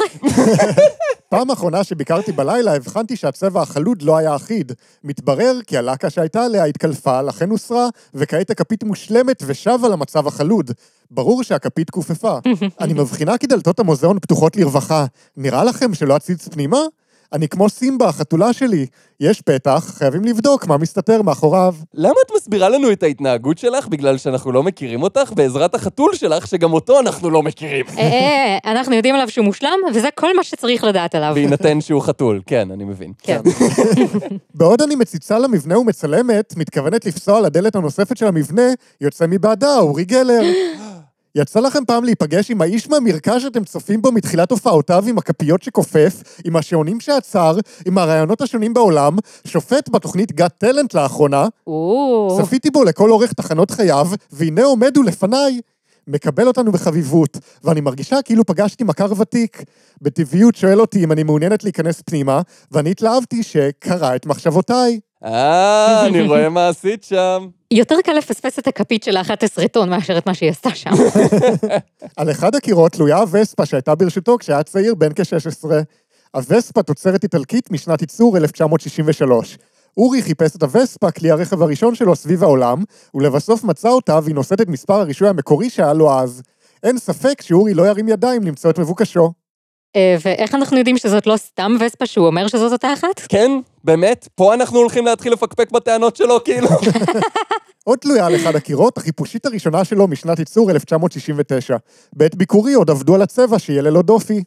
פעם 1.29 1.51
אחרונה 1.51 1.83
שביקרתי 1.83 2.31
בלילה, 2.31 2.75
הבחנתי 2.75 3.15
שהצבע 3.15 3.61
החלוד 3.61 4.01
לא 4.01 4.17
היה 4.17 4.35
אחיד. 4.35 4.71
מתברר 5.03 5.59
כי 5.67 5.77
הלקה 5.77 6.09
שהייתה 6.09 6.45
עליה 6.45 6.65
התקלפה, 6.65 7.21
לכן 7.21 7.49
הוסרה, 7.49 7.87
וכעת 8.13 8.49
הכפית 8.49 8.83
מושלמת 8.83 9.43
ושבה 9.45 9.89
למצב 9.89 10.27
החלוד. 10.27 10.71
ברור 11.11 11.43
שהכפית 11.43 11.89
כופפה. 11.89 12.37
אני 12.81 12.93
מבחינה 12.93 13.37
כי 13.37 13.47
דלתות 13.47 13.79
המוזיאון 13.79 14.19
פתוחות 14.19 14.55
לרווחה. 14.55 15.05
נראה 15.37 15.63
לכם 15.63 15.93
שלא 15.93 16.15
אציץ 16.15 16.47
פנימה? 16.47 16.79
אני 17.33 17.47
כמו 17.47 17.69
סימבה, 17.69 18.09
החתולה 18.09 18.53
שלי. 18.53 18.85
יש 19.19 19.41
פתח, 19.41 19.93
חייבים 19.97 20.25
לבדוק 20.25 20.67
מה 20.67 20.77
מסתתר 20.77 21.21
מאחוריו. 21.21 21.75
למה 21.93 22.15
את 22.25 22.31
מסבירה 22.37 22.69
לנו 22.69 22.91
את 22.91 23.03
ההתנהגות 23.03 23.57
שלך 23.57 23.87
בגלל 23.87 24.17
שאנחנו 24.17 24.51
לא 24.51 24.63
מכירים 24.63 25.03
אותך, 25.03 25.33
בעזרת 25.35 25.75
החתול 25.75 26.15
שלך, 26.15 26.47
שגם 26.47 26.73
אותו 26.73 26.99
אנחנו 26.99 27.29
לא 27.29 27.43
מכירים? 27.43 27.85
אה, 27.97 28.03
אה, 28.03 28.57
אה, 28.65 28.71
אנחנו 28.71 28.95
יודעים 28.95 29.15
עליו 29.15 29.29
שהוא 29.29 29.45
מושלם, 29.45 29.79
וזה 29.93 30.07
כל 30.15 30.35
מה 30.35 30.43
שצריך 30.43 30.83
לדעת 30.83 31.15
עליו. 31.15 31.31
בהינתן 31.33 31.81
שהוא 31.81 32.01
חתול, 32.01 32.41
כן, 32.45 32.71
אני 32.71 32.83
מבין. 32.83 33.13
כן. 33.23 33.41
בעוד 34.55 34.81
אני 34.81 34.95
מציצה 34.95 35.39
למבנה 35.39 35.79
ומצלמת, 35.79 36.53
מתכוונת 36.57 37.05
לפסוע 37.05 37.41
לדלת 37.41 37.75
הנוספת 37.75 38.17
של 38.17 38.25
המבנה, 38.25 38.67
יוצא 39.01 39.25
מבעדה 39.27 39.77
אורי 39.77 40.05
גלר. 40.05 40.41
יצא 41.35 41.59
לכם 41.59 41.85
פעם 41.85 42.03
להיפגש 42.03 42.51
עם 42.51 42.61
האיש 42.61 42.89
מהמרקע 42.89 43.39
שאתם 43.39 43.63
צופים 43.63 44.01
בו 44.01 44.11
מתחילת 44.11 44.51
הופעותיו 44.51 45.03
עם 45.07 45.17
הכפיות 45.17 45.63
שכופף, 45.63 46.23
עם 46.45 46.55
השעונים 46.55 46.99
שעצר, 46.99 47.57
עם 47.85 47.97
הרעיונות 47.97 48.41
השונים 48.41 48.73
בעולם, 48.73 49.17
שופט 49.47 49.89
בתוכנית 49.89 50.31
גאט 50.31 50.53
טלנט 50.57 50.93
לאחרונה, 50.93 51.47
או, 51.67 52.39
צפיתי 52.41 52.69
בו 52.69 52.83
לכל 52.83 53.11
אורך 53.11 53.33
תחנות 53.33 53.71
חייו, 53.71 54.07
והנה 54.31 54.63
עומד 54.63 54.97
הוא 54.97 55.05
לפניי. 55.05 55.61
מקבל 56.07 56.47
אותנו 56.47 56.71
בחביבות, 56.71 57.37
ואני 57.63 57.81
מרגישה 57.81 58.21
כאילו 58.21 58.45
פגשתי 58.45 58.83
מכר 58.83 59.11
ותיק. 59.17 59.63
בטבעיות 60.01 60.55
שואל 60.55 60.81
אותי 60.81 61.03
אם 61.03 61.11
אני 61.11 61.23
מעוניינת 61.23 61.63
להיכנס 61.63 62.01
פנימה, 62.01 62.41
ואני 62.71 62.91
התלהבתי 62.91 63.43
שקרא 63.43 64.15
את 64.15 64.25
מחשבותיי. 64.25 64.99
אה, 65.25 66.05
אני 66.05 66.21
רואה 66.27 66.49
מה 66.49 66.67
עשית 66.67 67.03
שם. 67.03 67.47
יותר 67.71 67.95
קל 68.03 68.13
לפספס 68.13 68.59
את 68.59 68.67
הכפית 68.67 69.03
של 69.03 69.17
האחת 69.17 69.43
הסרטון 69.43 69.89
מאשר 69.89 70.17
את 70.17 70.27
מה 70.27 70.33
שהיא 70.33 70.49
עשתה 70.49 70.75
שם. 70.75 70.89
על 72.17 72.31
אחד 72.31 72.55
הקירות 72.55 72.91
תלויה 72.91 73.17
הווספה 73.17 73.65
שהייתה 73.65 73.95
ברשותו 73.95 74.37
כשהיה 74.39 74.63
צעיר 74.63 74.95
בן 74.95 75.13
כ-16. 75.15 75.69
הווספה 76.33 76.83
תוצרת 76.83 77.23
איטלקית 77.23 77.71
משנת 77.71 78.01
ייצור 78.01 78.37
1963. 78.37 79.57
אורי 79.97 80.21
חיפש 80.21 80.55
את 80.55 80.63
הווספה, 80.63 81.11
כלי 81.11 81.31
הרכב 81.31 81.61
הראשון 81.61 81.95
שלו 81.95 82.15
סביב 82.15 82.43
העולם, 82.43 82.83
ולבסוף 83.15 83.63
מצא 83.63 83.89
אותה 83.89 84.19
והיא 84.23 84.35
נושאת 84.35 84.61
את 84.61 84.67
מספר 84.67 84.93
הרישוי 84.93 85.29
המקורי 85.29 85.69
שהיה 85.69 85.93
לו 85.93 86.19
אז. 86.19 86.41
אין 86.83 86.97
ספק 86.97 87.41
שאורי 87.41 87.73
לא 87.73 87.87
ירים 87.87 88.09
ידיים 88.09 88.43
למצוא 88.43 88.69
את 88.69 88.79
מבוקשו. 88.79 89.31
אה, 89.95 90.15
ואיך 90.25 90.55
אנחנו 90.55 90.77
יודעים 90.77 90.97
שזאת 90.97 91.27
לא 91.27 91.37
סתם 91.37 91.75
וספה 91.79 92.05
שהוא 92.05 92.27
אומר 92.27 92.47
שזאת 92.47 92.71
אותה 92.71 92.93
אחת? 92.93 93.19
כן, 93.29 93.51
באמת? 93.83 94.27
פה 94.35 94.53
אנחנו 94.53 94.79
הולכים 94.79 95.05
להתחיל 95.05 95.33
לפקפק 95.33 95.71
בטענות 95.71 96.15
שלו, 96.15 96.43
כאילו? 96.43 96.67
עוד 97.83 97.99
תלויה 97.99 98.25
על 98.25 98.35
אחד 98.35 98.55
הקירות, 98.55 98.97
החיפושית 98.97 99.45
הראשונה 99.45 99.83
שלו 99.85 100.07
משנת 100.07 100.39
ייצור 100.39 100.71
1969. 100.71 101.77
בעת 102.13 102.35
ביקורי 102.35 102.73
עוד 102.73 102.89
עבדו 102.89 103.15
על 103.15 103.21
הצבע 103.21 103.59
שיהיה 103.59 103.81
ללא 103.81 104.01
דופי. 104.01 104.43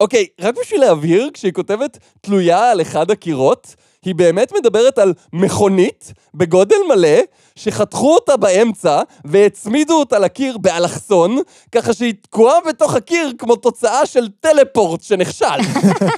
אוקיי, 0.00 0.26
רק 0.40 0.54
בשביל 0.60 0.80
להבהיר, 0.80 1.30
כשהיא 1.34 1.52
כותבת 1.52 1.98
תלויה 2.20 2.70
על 2.70 2.80
אחד 2.80 3.10
הקירות, 3.10 3.74
היא 4.06 4.14
באמת 4.14 4.52
מדברת 4.58 4.98
על 4.98 5.14
מכונית 5.32 6.12
בגודל 6.34 6.76
מלא, 6.88 7.18
שחתכו 7.56 8.14
אותה 8.14 8.36
באמצע 8.36 9.02
והצמידו 9.24 9.94
אותה 9.94 10.18
לקיר 10.18 10.58
באלכסון, 10.58 11.38
ככה 11.72 11.92
שהיא 11.92 12.14
תקועה 12.22 12.56
בתוך 12.68 12.94
הקיר 12.94 13.32
כמו 13.38 13.56
תוצאה 13.56 14.06
של 14.06 14.28
טלפורט 14.40 15.02
שנכשל. 15.02 15.46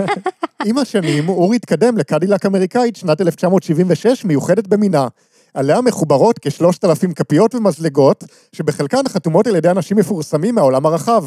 עם 0.66 0.78
השנים, 0.78 1.28
אורי 1.28 1.56
התקדם 1.56 1.98
לקדילק 1.98 2.46
אמריקאית 2.46 2.96
שנת 2.96 3.20
1976, 3.20 4.24
מיוחדת 4.24 4.66
במינה. 4.66 5.08
עליה 5.54 5.80
מחוברות 5.80 6.38
כשלושת 6.38 6.84
אלפים 6.84 7.12
כפיות 7.12 7.54
ומזלגות, 7.54 8.24
שבחלקן 8.52 9.08
חתומות 9.08 9.46
על 9.46 9.56
ידי 9.56 9.70
אנשים 9.70 9.96
מפורסמים 9.96 10.54
מהעולם 10.54 10.86
הרחב. 10.86 11.24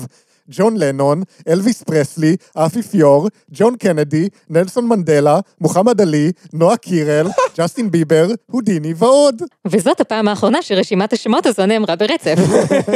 ג'ון 0.52 0.78
לנון, 0.78 1.24
אלוויס 1.48 1.84
פרסלי, 1.84 2.36
האפיפיור, 2.56 3.28
ג'ון 3.52 3.76
קנדי, 3.76 4.30
נלסון 4.50 4.88
מנדלה, 4.88 5.40
מוחמד 5.62 6.02
עלי, 6.02 6.32
נועה 6.54 6.78
קירל, 6.78 7.28
ג'סטין 7.58 7.92
ביבר, 7.92 8.28
הודיני 8.52 8.94
ועוד. 8.98 9.42
וזאת 9.68 10.02
הפעם 10.02 10.28
האחרונה 10.28 10.62
שרשימת 10.62 11.14
השמות 11.14 11.46
הזו 11.46 11.66
נאמרה 11.66 11.96
ברצף. 11.96 12.36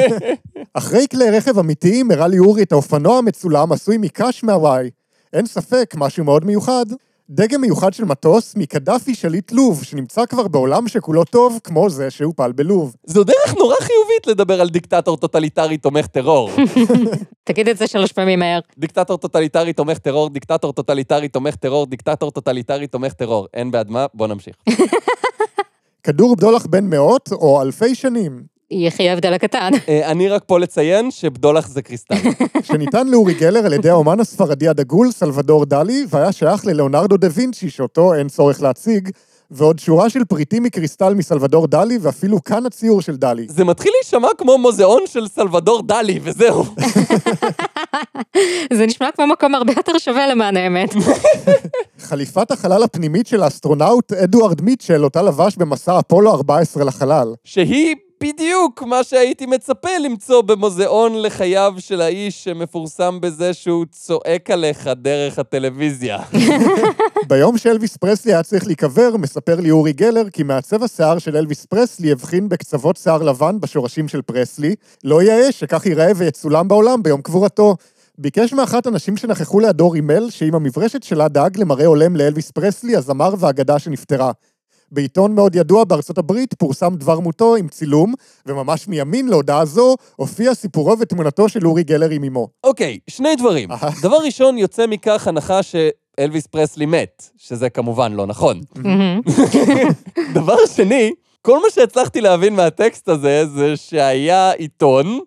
אחרי 0.73 1.05
כלי 1.11 1.29
רכב 1.29 1.59
אמיתיים 1.59 2.11
הראה 2.11 2.27
לי 2.27 2.39
אורי 2.39 2.63
את 2.63 2.71
האופנוע 2.71 3.17
המצולם 3.17 3.71
עשוי 3.71 3.97
מקש 3.97 4.43
מהוואי. 4.43 4.89
אין 5.33 5.45
ספק, 5.45 5.93
משהו 5.97 6.23
מאוד 6.23 6.45
מיוחד. 6.45 6.85
דגם 7.29 7.61
מיוחד 7.61 7.93
של 7.93 8.05
מטוס 8.05 8.55
מקדאפי 8.55 9.15
שליט 9.15 9.51
לוב, 9.51 9.83
שנמצא 9.83 10.25
כבר 10.25 10.47
בעולם 10.47 10.87
שכולו 10.87 11.23
טוב, 11.23 11.59
כמו 11.63 11.89
זה 11.89 12.11
שהופל 12.11 12.51
בלוב. 12.51 12.95
זו 13.05 13.23
דרך 13.23 13.55
נורא 13.57 13.75
חיובית 13.75 14.27
לדבר 14.27 14.61
על 14.61 14.69
דיקטטור 14.69 15.17
טוטליטרי 15.17 15.77
תומך 15.77 16.07
טרור. 16.07 16.49
תגיד 17.43 17.67
את 17.67 17.77
זה 17.77 17.87
שלוש 17.87 18.11
פעמים 18.11 18.39
מהר. 18.39 18.59
דיקטטור 18.77 19.17
טוטליטרי 19.17 19.73
תומך 19.73 19.97
טרור, 19.97 20.29
דיקטטור 20.29 20.73
טוטליטרי 20.73 21.27
תומך 21.27 21.55
טרור, 21.55 21.85
דיקטטור 21.85 22.31
טוטליטרי 22.31 22.87
תומך 22.87 23.13
טרור. 23.13 23.47
אין 23.53 23.71
בעד 23.71 23.89
מה, 23.89 24.05
בוא 24.13 24.27
נמשיך. 24.27 24.55
כדור 26.03 26.35
בדולח 26.35 26.65
בן 26.65 26.89
מאות 26.89 27.29
או 27.31 27.61
אלפי 27.61 27.95
שנים, 27.95 28.43
יחי 28.71 29.09
ההבדל 29.09 29.33
הקטן. 29.33 29.71
אה, 29.89 30.11
אני 30.11 30.29
רק 30.29 30.43
פה 30.45 30.59
לציין 30.59 31.11
שבדולח 31.11 31.67
זה 31.67 31.81
קריסטל. 31.81 32.15
שניתן 32.67 33.07
לאורי 33.07 33.33
גלר 33.33 33.65
על 33.65 33.73
ידי 33.73 33.89
האומן 33.89 34.19
הספרדי 34.19 34.67
הדגול, 34.67 35.11
סלבדור 35.11 35.65
דלי, 35.65 36.05
והיה 36.09 36.31
שייך 36.31 36.65
ללאונרדו 36.65 37.17
דה 37.17 37.27
וינצ'י, 37.33 37.69
שאותו 37.69 38.13
אין 38.13 38.27
צורך 38.27 38.61
להציג, 38.61 39.09
ועוד 39.51 39.79
שורה 39.79 40.09
של 40.09 40.25
פריטים 40.25 40.63
מקריסטל 40.63 41.13
מסלבדור 41.13 41.67
דלי, 41.67 41.97
ואפילו 42.01 42.43
כאן 42.43 42.65
הציור 42.65 43.01
של 43.01 43.15
דלי. 43.15 43.45
זה 43.49 43.63
מתחיל 43.63 43.91
להישמע 44.01 44.27
כמו 44.37 44.57
מוזיאון 44.57 45.01
של 45.05 45.27
סלבדור 45.27 45.81
דלי, 45.81 46.19
וזהו. 46.23 46.63
זה 48.77 48.85
נשמע 48.85 49.09
כמו 49.15 49.27
מקום 49.27 49.55
הרבה 49.55 49.73
יותר 49.77 49.97
שווה 49.97 50.27
למען 50.27 50.57
האמת. 50.57 50.93
חליפת 52.07 52.51
החלל 52.51 52.83
הפנימית 52.83 53.27
של 53.27 53.43
האסטרונאוט 53.43 54.13
אדוארד 54.13 54.61
מיטשל, 54.61 55.03
אותה 55.03 55.21
לבש 55.21 55.57
במסע 55.57 55.99
אפולו 55.99 56.31
14 56.31 56.83
לחלל. 56.83 57.33
שהיא 57.43 57.95
בדיוק 58.23 58.83
מה 58.83 59.03
שהייתי 59.03 59.45
מצפה 59.45 59.97
למצוא 60.03 60.41
במוזיאון 60.41 61.21
לחייו 61.21 61.73
של 61.79 62.01
האיש 62.01 62.43
שמפורסם 62.43 63.21
בזה 63.21 63.53
שהוא 63.53 63.85
צועק 63.91 64.49
עליך 64.49 64.89
דרך 64.95 65.39
הטלוויזיה. 65.39 66.19
ביום 67.29 67.57
שאלוויס 67.57 67.97
פרסלי 67.97 68.33
היה 68.33 68.43
צריך 68.43 68.67
להיקבר, 68.67 69.17
מספר 69.17 69.55
לי 69.59 69.71
אורי 69.71 69.93
גלר 69.93 70.29
כי 70.29 70.43
מעצב 70.43 70.83
השיער 70.83 71.19
של 71.19 71.37
אלוויס 71.37 71.65
פרסלי 71.65 72.11
הבחין 72.11 72.49
בקצוות 72.49 72.97
שיער 72.97 73.23
לבן 73.23 73.59
בשורשים 73.59 74.07
של 74.07 74.21
פרסלי, 74.21 74.75
לא 75.03 75.23
יאה 75.23 75.51
שכך 75.51 75.85
ייראה 75.85 76.11
ויצולם 76.15 76.67
בעולם 76.67 77.03
ביום 77.03 77.21
קבורתו. 77.21 77.75
ביקש 78.17 78.53
מאחת 78.53 78.87
הנשים 78.87 79.17
שנכחו 79.17 79.59
לידו 79.59 79.89
רימל, 79.89 80.29
שעם 80.29 80.55
המברשת 80.55 81.03
שלה 81.03 81.27
דאג 81.27 81.59
למראה 81.59 81.85
הולם 81.85 82.15
לאלוויס 82.15 82.51
פרסלי, 82.51 82.95
הזמר 82.95 83.33
והאגדה 83.39 83.79
שנפטרה. 83.79 84.31
בעיתון 84.91 85.35
מאוד 85.35 85.55
ידוע 85.55 85.83
בארצות 85.83 86.17
הברית 86.17 86.53
פורסם 86.53 86.95
דבר 86.95 87.19
מותו 87.19 87.55
עם 87.55 87.67
צילום, 87.67 88.13
וממש 88.45 88.87
מימין 88.87 89.27
להודעה 89.27 89.65
זו 89.65 89.95
הופיע 90.15 90.53
סיפורו 90.53 90.99
ותמונתו 90.99 91.49
של 91.49 91.67
אורי 91.67 91.83
גלר 91.83 92.09
עם 92.09 92.23
אמו. 92.23 92.47
אוקיי, 92.63 92.99
שני 93.09 93.35
דברים. 93.35 93.69
דבר 94.01 94.17
ראשון, 94.17 94.57
יוצא 94.57 94.87
מכך 94.87 95.27
הנחה 95.27 95.59
שאלוויס 95.63 96.47
פרסלי 96.47 96.85
מת, 96.85 97.29
שזה 97.37 97.69
כמובן 97.69 98.13
לא 98.13 98.25
נכון. 98.27 98.61
מהמם. 98.75 99.21
דבר 100.33 100.57
שני, 100.75 101.11
כל 101.41 101.57
מה 101.57 101.67
שהצלחתי 101.69 102.21
להבין 102.21 102.55
מהטקסט 102.55 103.09
הזה, 103.09 103.45
זה 103.45 103.77
שהיה 103.77 104.51
עיתון, 104.51 105.19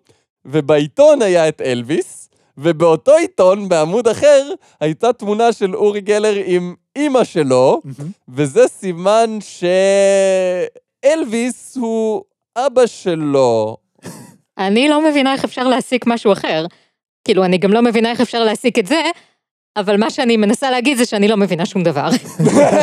ובעיתון 0.45 1.21
היה 1.21 1.47
את 1.47 1.61
אלוויס, 1.61 2.28
ובאותו 2.57 3.15
עיתון, 3.15 3.69
בעמוד 3.69 4.07
אחר, 4.07 4.51
הייתה 4.79 5.13
תמונה 5.13 5.53
של 5.53 5.75
אורי 5.75 6.01
גלר 6.01 6.33
עם 6.45 6.75
אימא 6.95 7.23
שלו, 7.23 7.81
וזה 8.29 8.67
סימן 8.67 9.37
שאלוויס 11.05 11.77
הוא 11.77 12.23
אבא 12.57 12.85
שלו. 12.85 13.77
אני 14.57 14.89
לא 14.89 15.09
מבינה 15.09 15.33
איך 15.33 15.43
אפשר 15.43 15.63
להסיק 15.63 16.07
משהו 16.07 16.31
אחר. 16.31 16.65
כאילו, 17.23 17.45
אני 17.45 17.57
גם 17.57 17.73
לא 17.73 17.81
מבינה 17.81 18.11
איך 18.11 18.21
אפשר 18.21 18.43
להסיק 18.43 18.79
את 18.79 18.85
זה, 18.85 19.01
אבל 19.77 19.97
מה 19.97 20.09
שאני 20.09 20.37
מנסה 20.37 20.71
להגיד 20.71 20.97
זה 20.97 21.05
שאני 21.05 21.27
לא 21.27 21.37
מבינה 21.37 21.65
שום 21.65 21.83
דבר. 21.83 22.09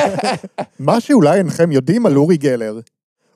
מה 0.78 1.00
שאולי 1.00 1.38
אינכם 1.38 1.72
יודעים 1.72 2.06
על 2.06 2.16
אורי 2.16 2.36
גלר. 2.36 2.78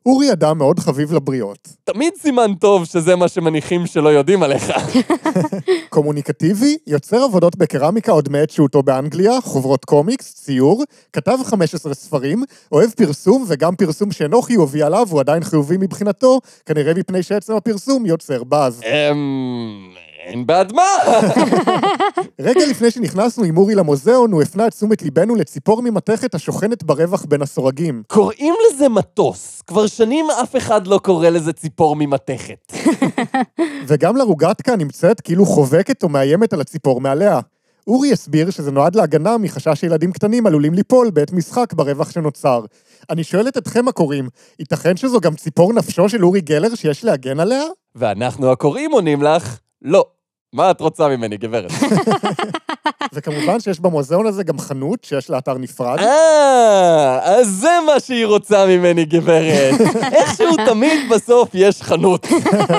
אורי 0.06 0.32
אדם 0.32 0.58
מאוד 0.58 0.78
חביב 0.78 1.12
לבריות. 1.12 1.68
תמיד 1.84 2.12
סימן 2.18 2.54
טוב 2.54 2.84
שזה 2.84 3.16
מה 3.16 3.28
שמניחים 3.28 3.86
שלא 3.86 4.08
יודעים 4.08 4.42
עליך. 4.42 4.72
קומוניקטיבי, 5.88 6.76
יוצר 6.86 7.22
עבודות 7.22 7.56
בקרמיקה 7.56 8.12
עוד 8.12 8.28
מעת 8.28 8.50
שהותו 8.50 8.82
באנגליה, 8.82 9.40
חוברות 9.40 9.84
קומיקס, 9.84 10.34
ציור, 10.34 10.84
כתב 11.12 11.38
15 11.44 11.94
ספרים, 11.94 12.44
אוהב 12.72 12.90
פרסום 12.90 13.44
וגם 13.48 13.76
פרסום 13.76 14.12
שאינו 14.12 14.42
חיובי 14.42 14.82
עליו, 14.82 15.06
הוא 15.10 15.20
עדיין 15.20 15.44
חיובי 15.44 15.76
מבחינתו, 15.76 16.40
כנראה 16.66 16.94
מפני 16.94 17.22
שעצם 17.22 17.54
הפרסום 17.56 18.06
יוצר 18.06 18.44
באז. 18.44 18.80
אמ... 18.82 20.09
אין 20.24 20.46
בעד 20.46 20.72
מה. 20.72 20.82
רגע 22.40 22.60
לפני 22.70 22.90
שנכנסנו 22.90 23.44
עם 23.44 23.56
אורי 23.56 23.74
למוזיאון, 23.74 24.32
הוא 24.32 24.42
הפנה 24.42 24.66
את 24.66 24.72
תשומת 24.72 25.02
ליבנו 25.02 25.34
לציפור 25.34 25.82
ממתכת 25.82 26.34
השוכנת 26.34 26.82
ברווח 26.84 27.24
בין 27.24 27.42
הסורגים. 27.42 28.02
קוראים 28.06 28.54
לזה 28.68 28.88
מטוס. 28.88 29.62
כבר 29.66 29.86
שנים 29.86 30.26
אף 30.42 30.56
אחד 30.56 30.86
לא 30.86 30.98
קורא 30.98 31.28
לזה 31.28 31.52
ציפור 31.52 31.96
ממתכת. 31.96 32.72
וגם 33.86 34.16
לרוגטקה 34.16 34.76
נמצאת 34.76 35.20
כאילו 35.20 35.46
חובקת 35.46 36.02
או 36.02 36.08
מאיימת 36.08 36.52
על 36.52 36.60
הציפור 36.60 37.00
מעליה. 37.00 37.40
אורי 37.86 38.12
הסביר 38.12 38.50
שזה 38.50 38.70
נועד 38.70 38.96
להגנה 38.96 39.38
מחשש 39.38 39.80
שילדים 39.80 40.12
קטנים 40.12 40.46
עלולים 40.46 40.74
ליפול 40.74 41.10
בעת 41.10 41.32
משחק 41.32 41.72
ברווח 41.72 42.10
שנוצר. 42.10 42.64
אני 43.10 43.24
שואלת 43.24 43.56
אתכם 43.56 43.88
הקוראים, 43.88 44.28
ייתכן 44.58 44.96
שזו 44.96 45.20
גם 45.20 45.34
ציפור 45.34 45.72
נפשו 45.72 46.08
של 46.08 46.24
אורי 46.24 46.40
גלר 46.40 46.74
שיש 46.74 47.04
להגן 47.04 47.40
עליה? 47.40 47.62
ואנחנו 47.94 48.52
הקוראים 48.52 48.92
עונים 48.92 49.22
לך, 49.22 49.58
לא. 49.82 50.06
מה 50.52 50.70
את 50.70 50.80
רוצה 50.80 51.08
ממני, 51.08 51.36
גברת? 51.36 51.70
וכמובן 53.12 53.60
שיש 53.60 53.80
במוזיאון 53.80 54.26
הזה 54.26 54.42
גם 54.42 54.58
חנות 54.58 55.04
שיש 55.04 55.30
לה 55.30 55.38
אתר 55.38 55.58
נפרד. 55.58 55.98
אה, 55.98 57.18
אז 57.22 57.48
זה 57.48 57.78
מה 57.86 58.00
שהיא 58.00 58.26
רוצה 58.26 58.66
ממני, 58.66 59.04
גברת. 59.04 59.80
איכשהו 60.16 60.56
תמיד 60.66 61.10
בסוף 61.10 61.48
יש 61.54 61.82
חנות. 61.82 62.26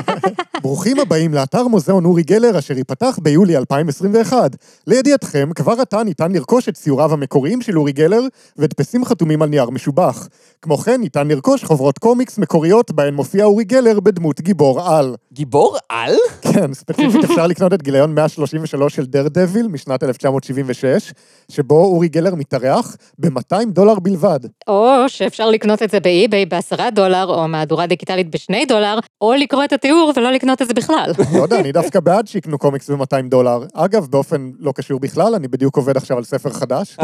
ברוכים 0.63 0.99
הבאים 0.99 1.33
לאתר 1.33 1.67
מוזיאון 1.67 2.05
אורי 2.05 2.23
גלר, 2.23 2.59
אשר 2.59 2.77
ייפתח 2.77 3.19
ביולי 3.21 3.57
2021. 3.57 4.55
לידיעתכם, 4.87 5.49
כבר 5.55 5.81
עתה 5.81 6.03
ניתן 6.03 6.31
לרכוש 6.31 6.69
את 6.69 6.73
ציוריו 6.73 7.13
המקוריים 7.13 7.61
של 7.61 7.77
אורי 7.77 7.91
גלר, 7.91 8.21
והדפסים 8.57 9.05
חתומים 9.05 9.41
על 9.41 9.49
נייר 9.49 9.69
משובח. 9.69 10.27
כמו 10.61 10.77
כן, 10.77 11.01
ניתן 11.01 11.27
לרכוש 11.27 11.63
חוברות 11.63 11.97
קומיקס 11.97 12.37
מקוריות, 12.37 12.91
בהן 12.91 13.13
מופיע 13.13 13.45
אורי 13.45 13.63
גלר 13.63 13.99
בדמות 13.99 14.41
גיבור 14.41 14.81
על. 14.81 15.15
גיבור 15.33 15.77
על? 15.89 16.15
כן, 16.41 16.73
ספציפית 16.73 17.23
אפשר 17.23 17.47
לקנות 17.47 17.73
את 17.73 17.81
גיליון 17.81 18.15
133 18.15 18.95
של 18.95 19.05
Daredevil 19.05 19.67
משנת 19.67 20.03
1976, 20.12 21.13
שבו 21.51 21.84
אורי 21.84 22.08
גלר 22.08 22.36
מתארח 22.36 22.96
ב-200 23.20 23.65
דולר 23.68 24.00
בלבד. 24.00 24.39
או 24.68 24.96
שאפשר 25.08 25.50
לקנות 25.50 25.84
את 25.84 25.89
זה 25.89 26.00
באי-ביי 26.00 26.46
בעשרה 26.46 26.91
דולר, 26.91 27.25
או 27.25 27.48
מהדורה 27.48 27.88
דיגיטלית 27.88 28.32
בשני 28.32 28.65
דולר, 28.65 29.00
או 29.22 29.34
לקרוא 29.34 29.63
את 29.63 29.74
התיאור 29.74 30.13
ולא 30.15 30.32
לקנות 30.32 30.62
את 30.62 30.68
זה 30.68 30.74
בכלל. 30.74 31.12
לא 31.34 31.44
יודע, 31.44 31.60
אני 31.60 31.72
דווקא 31.72 32.00
בעד 32.00 32.27
שיקנו 32.27 32.58
קומיקס 32.58 32.89
ב-200 32.89 33.30
דולר. 33.30 33.63
אגב, 33.74 34.08
באופן 34.10 34.51
לא 34.60 34.72
קשור 34.72 35.00
בכלל, 35.00 35.36
אני 35.36 35.48
בדיוק 35.48 35.77
עובד 35.77 35.98
עכשיו 35.98 36.18
על 36.18 36.24
ספר 36.24 36.50
חדש. 36.50 36.98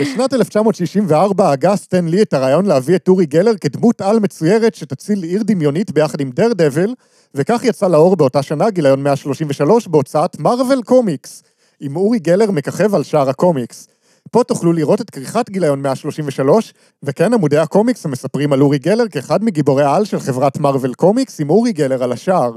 בשנת 0.00 0.34
1964 0.34 1.50
הגה 1.50 1.76
סטן 1.76 2.08
לי 2.08 2.22
את 2.22 2.34
הרעיון 2.34 2.66
להביא 2.66 2.96
את 2.96 3.08
אורי 3.08 3.26
גלר 3.26 3.52
כדמות 3.60 4.00
על 4.00 4.18
מצוירת 4.20 4.74
שתציל 4.74 5.22
עיר 5.22 5.42
דמיונית 5.42 5.90
ביחד 5.90 6.20
עם 6.20 6.30
Daredevil, 6.30 6.94
וכך 7.34 7.60
יצא 7.64 7.88
לאור 7.88 8.16
באותה 8.16 8.42
שנה 8.42 8.70
גיליון 8.70 9.02
133 9.02 9.86
בהוצאת 9.86 10.40
מארוול 10.40 10.82
קומיקס, 10.82 11.42
עם 11.80 11.96
אורי 11.96 12.18
גלר 12.18 12.50
מככב 12.50 12.94
על 12.94 13.02
שער 13.02 13.28
הקומיקס. 13.28 13.88
פה 14.30 14.44
תוכלו 14.44 14.72
לראות 14.72 15.00
את 15.00 15.10
כריכת 15.10 15.50
גיליון 15.50 15.82
133, 15.82 16.74
וכן 17.02 17.34
עמודי 17.34 17.58
הקומיקס 17.58 18.06
המספרים 18.06 18.52
על 18.52 18.62
אורי 18.62 18.78
גלר 18.78 19.08
כאחד 19.08 19.44
מגיבורי 19.44 19.84
העל 19.84 20.04
של 20.04 20.20
חברת 20.20 20.58
מארוול 20.58 20.94
קומיקס 20.94 21.40
עם 21.40 21.50
אורי 21.50 21.72
גלר 21.72 22.02
על 22.02 22.12
השער. 22.12 22.52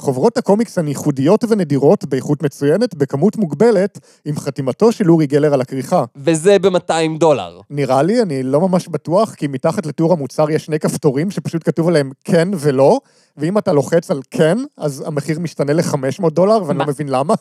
חוברות 0.00 0.36
הקומיקס 0.36 0.78
הן 0.78 0.88
ייחודיות 0.88 1.44
ונדירות 1.48 2.04
באיכות 2.04 2.42
מצוינת, 2.42 2.94
בכמות 2.94 3.36
מוגבלת, 3.36 3.98
עם 4.24 4.36
חתימתו 4.36 4.92
של 4.92 5.10
אורי 5.10 5.26
גלר 5.26 5.54
על 5.54 5.60
הכריכה. 5.60 6.04
וזה 6.16 6.58
ב-200 6.58 7.18
דולר. 7.18 7.60
נראה 7.70 8.02
לי, 8.02 8.22
אני 8.22 8.42
לא 8.42 8.60
ממש 8.60 8.88
בטוח, 8.88 9.34
כי 9.34 9.46
מתחת 9.46 9.86
לטור 9.86 10.12
המוצר 10.12 10.50
יש 10.50 10.64
שני 10.64 10.78
כפתורים 10.78 11.30
שפשוט 11.30 11.64
כתוב 11.64 11.88
עליהם 11.88 12.10
כן 12.24 12.48
ולא, 12.58 13.00
ואם 13.40 13.58
אתה 13.58 13.72
לוחץ 13.72 14.10
על 14.10 14.20
כן, 14.30 14.58
אז 14.78 15.04
המחיר 15.06 15.38
משתנה 15.38 15.72
ל-500 15.72 16.30
דולר, 16.30 16.64
ואני 16.66 16.78
מה? 16.78 16.84
לא 16.84 16.90
מבין 16.90 17.08
למה. 17.08 17.34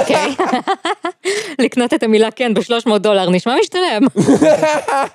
אוקיי. 0.00 0.34
לקנות 1.64 1.94
את 1.94 2.02
המילה 2.02 2.30
כן 2.30 2.54
ב-300 2.54 2.98
דולר 2.98 3.30
נשמע 3.30 3.54
משתלם. 3.60 4.02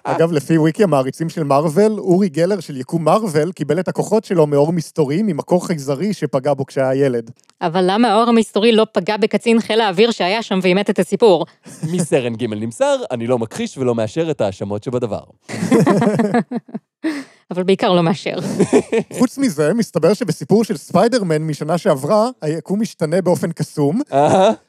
אגב, 0.03 0.31
לפי 0.31 0.58
וויקי 0.58 0.84
המעריצים 0.84 1.29
של 1.29 1.43
מארוול, 1.43 1.91
אורי 2.00 2.29
גלר 2.29 2.60
של 2.60 2.77
יקום 2.77 3.03
מארוול 3.03 3.51
קיבל 3.51 3.79
את 3.79 3.88
הכוחות 3.88 4.25
שלו 4.25 4.48
מאור 4.48 4.74
מסתורי 4.74 5.22
ממקור 5.24 5.67
חייזרי 5.67 6.13
שפגע 6.13 6.53
בו 6.53 6.65
כשהיה 6.65 6.96
ילד. 7.05 7.31
אבל 7.62 7.84
למה 7.88 8.13
האור 8.13 8.29
המסתורי 8.29 8.72
לא 8.72 8.86
פגע 8.91 9.17
בקצין 9.17 9.60
חיל 9.60 9.81
האוויר 9.81 10.12
שהיה 10.12 10.43
שם 10.43 10.60
ואימת 10.62 10.89
את 10.89 11.00
הסיפור? 11.00 11.46
מסרן 11.91 12.36
ג' 12.36 12.46
נמסר, 12.46 12.96
אני 13.12 13.27
לא 13.27 13.39
מכחיש 13.39 13.77
ולא 13.77 13.96
מאשר 13.96 14.31
את 14.31 14.41
ההאשמות 14.41 14.84
שבדבר. 14.84 15.24
אבל 17.51 17.63
בעיקר 17.63 17.94
לא 17.94 18.03
מאשר. 18.03 18.36
חוץ 19.20 19.38
מזה, 19.38 19.74
מסתבר 19.74 20.13
שבסיפור 20.13 20.63
של 20.63 20.77
ספיידרמן 20.77 21.41
משנה 21.41 21.77
שעברה, 21.77 22.29
היקום 22.41 22.82
משתנה 22.82 23.22
באופן 23.22 23.51
קסום. 23.51 24.01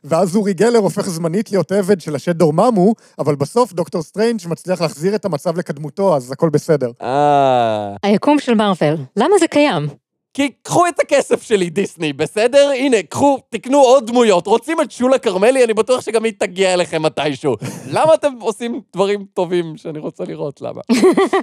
ואז 0.04 0.36
אורי 0.36 0.52
גלר 0.54 0.78
הופך 0.78 1.08
זמנית 1.08 1.50
להיות 1.50 1.72
עבד 1.72 2.00
של 2.00 2.14
השד 2.14 2.36
דורממו, 2.36 2.94
אבל 3.18 3.34
בסוף 3.34 3.72
דוקטור 3.72 4.02
סטרנג' 4.02 4.40
מצליח 4.46 4.80
להחזיר 4.80 5.14
את 5.14 5.24
המצב 5.24 5.58
לקדמותו, 5.58 6.16
אז 6.16 6.32
הכל 6.32 6.48
בסדר. 6.48 6.90
אה... 7.02 7.96
היקום 8.02 8.38
של 8.38 8.54
מארוול, 8.54 8.96
למה 9.16 9.38
זה 9.40 9.46
קיים? 9.46 9.86
כי 10.34 10.50
קחו 10.62 10.86
את 10.86 11.00
הכסף 11.00 11.42
שלי, 11.42 11.70
דיסני, 11.70 12.12
בסדר? 12.12 12.70
הנה, 12.74 12.96
קחו, 13.02 13.38
תקנו 13.48 13.78
עוד 13.78 14.06
דמויות. 14.06 14.46
רוצים 14.46 14.80
את 14.80 14.90
שולה 14.90 15.18
כרמלי? 15.18 15.64
אני 15.64 15.74
בטוח 15.74 16.00
שגם 16.00 16.24
היא 16.24 16.32
תגיע 16.38 16.74
אליכם 16.74 17.02
מתישהו. 17.02 17.56
למה 17.94 18.14
אתם 18.14 18.32
עושים 18.40 18.80
דברים 18.92 19.24
טובים 19.34 19.76
שאני 19.76 19.98
רוצה 19.98 20.24
לראות? 20.24 20.60
למה? 20.60 20.80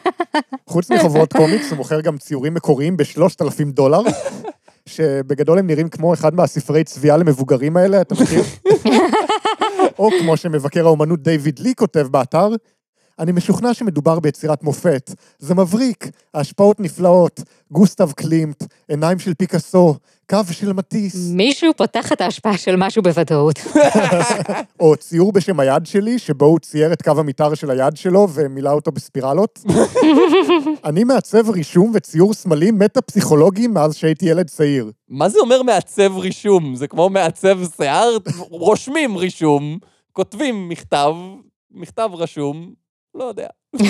חוץ 0.70 0.91
מחוברות 0.91 1.34
קומיקס, 1.34 1.70
הוא 1.70 1.77
מוכר 1.77 2.01
גם 2.01 2.17
ציורים 2.17 2.53
מקוריים 2.53 2.98
ב-3,000 2.98 3.63
דולר, 3.65 4.01
שבגדול 4.86 5.60
הם 5.60 5.67
נראים 5.67 5.89
כמו 5.89 6.13
אחד 6.13 6.36
מהספרי 6.36 6.83
צביעה 6.83 7.18
למבוגרים 7.18 7.77
האלה, 7.77 8.01
אתה 8.01 8.16
מכיר? 8.16 8.44
או 10.00 10.09
כמו 10.20 10.38
שמבקר 10.38 10.85
האומנות 10.85 11.24
דיוויד 11.24 11.59
לי 11.59 11.75
כותב 11.75 12.07
באתר, 12.12 12.50
אני 13.20 13.32
משוכנע 13.32 13.74
שמדובר 13.74 14.20
ביצירת 14.20 14.64
מופת. 14.64 15.12
זה 15.40 15.56
מבריק, 15.56 16.10
ההשפעות 16.34 16.80
נפלאות, 16.80 17.42
גוסטב 17.72 18.12
קלימט, 18.12 18.64
עיניים 18.88 19.20
של 19.20 19.34
פיקאסו, 19.34 19.96
קו 20.30 20.40
של 20.51 20.74
מטיס, 20.74 21.32
מישהו 21.32 21.72
פותח 21.77 22.12
את 22.12 22.22
ההשפעה 22.22 22.58
של 22.58 22.75
משהו 22.75 23.01
בוודאות. 23.01 23.60
או 24.80 24.96
ציור 24.96 25.32
בשם 25.32 25.60
היד 25.60 25.86
שלי, 25.86 26.20
שבו 26.20 26.46
הוא 26.46 26.60
צייר 26.60 26.94
את 26.94 27.01
קו 27.01 27.12
המתאר 27.20 27.53
של 27.53 27.72
היד 27.72 27.98
שלו 27.98 28.27
ומילא 28.34 28.72
אותו 28.72 28.92
בספירלות. 28.92 29.60
אני 30.86 31.03
מעצב 31.03 31.50
רישום 31.50 31.92
וציור 31.96 32.34
סמלים 32.34 32.80
מטה-פסיכולוגיים 32.80 33.74
מאז 33.74 33.96
שהייתי 33.96 34.25
ילד 34.25 34.50
צעיר. 34.50 34.92
מה 35.10 35.30
זה 35.30 35.40
אומר 35.40 35.64
מעצב 35.64 36.18
רישום? 36.18 36.75
זה 36.75 36.88
כמו 36.88 37.10
מעצב 37.10 37.60
שיער? 37.77 38.18
רושמים 38.50 39.18
רישום, 39.18 39.77
כותבים 40.14 40.70
מכתב, 40.70 41.14
מכתב 41.72 42.10
רשום, 42.14 42.74
לא 43.18 43.24
יודע. 43.24 43.48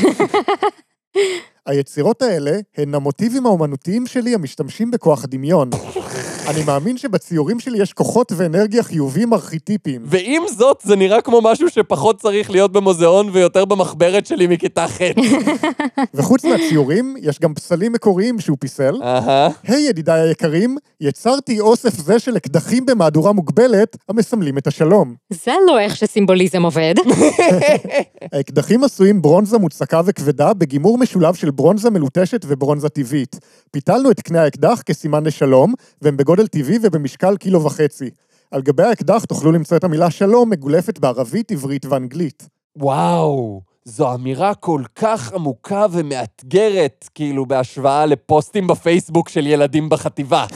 היצירות 1.66 2.22
האלה 2.22 2.52
הן 2.78 2.96
המוטיבים 2.96 3.46
האומנותיים 3.46 4.08
שלי 4.08 4.36
המשתמשים 4.36 4.92
בכוח 4.92 5.24
הדמיון. 5.24 5.70
אני 6.48 6.64
מאמין 6.64 6.98
שבציורים 6.98 7.60
שלי 7.60 7.82
יש 7.82 7.94
כוחות 7.94 8.32
ואנרגיה 8.36 8.84
חיוביים 8.84 9.34
ארכיטיפיים. 9.34 10.02
ועם 10.06 10.44
זאת, 10.58 10.82
זה 10.84 10.96
נראה 10.96 11.22
כמו 11.22 11.42
משהו 11.42 11.70
שפחות 11.70 12.20
צריך 12.22 12.52
להיות 12.52 12.72
במוזיאון 12.72 13.30
ויותר 13.32 13.66
במחברת 13.66 14.26
שלי 14.26 14.48
מכיתה 14.48 14.88
ח'. 14.88 15.02
וחוץ 16.14 16.46
מהציורים, 16.46 17.16
יש 17.22 17.40
גם 17.40 17.54
פסלים 17.54 17.94
מקוריים 17.94 18.40
שהוא 18.40 18.58
פיסל. 18.60 18.96
אהה. 19.04 19.50
היי 19.64 19.82
ידידיי 19.82 20.22
היקרים, 20.22 20.78
יצרתי 21.02 21.60
אוסף 21.60 21.94
זה 21.94 22.20
של 22.20 22.38
אקדחים 22.38 22.86
במהדורה 22.86 23.32
מוגבלת 23.32 23.98
המסמלים 24.10 24.58
את 24.58 24.68
השלום. 24.68 25.16
זה 25.30 25.52
לא 25.68 25.80
איך 25.80 25.96
שסימבוליזם 25.96 26.64
עובד. 26.64 26.94
האקדחים 28.34 28.84
עשויים 28.84 29.22
ברונזה 29.22 29.58
מוצקה 29.58 30.02
וכבדה 30.06 30.54
בגימור 30.54 30.98
משולב 30.98 31.34
של 31.34 31.52
ברונזה 31.52 31.90
מלוטשת 31.90 32.46
וברונזה 32.48 32.90
טבעית. 32.90 33.36
פיתלנו 33.72 34.12
את 34.12 34.22
קנה 34.22 34.44
האקדח 34.44 34.82
כסימן 34.86 35.26
לשלום, 35.26 35.74
והם 36.02 36.18
בגודל 36.18 36.37
טבעי 36.45 36.78
ובמשקל 36.82 37.38
קילו 37.38 37.63
וחצי. 37.63 38.10
על 38.52 38.62
גבי 38.62 38.84
האקדח 38.84 39.26
תוכלו 39.26 39.52
למצוא 39.52 39.78
את 39.78 39.84
המילה 39.84 40.12
שלום 40.12 40.50
מגולפת 40.50 41.00
בערבית, 41.00 41.52
עברית 41.52 41.86
ואנגלית. 41.86 42.47
וואו, 42.76 43.62
זו 43.86 44.13
אמירה 44.13 44.56
כל 44.56 44.82
כך 44.95 45.34
עמוקה 45.34 45.86
ומאתגרת, 45.91 47.10
כאילו, 47.15 47.45
בהשוואה 47.45 48.06
לפוסטים 48.06 48.67
בפייסבוק 48.67 49.30
של 49.30 49.47
ילדים 49.47 49.89
בחטיבה. 49.89 50.45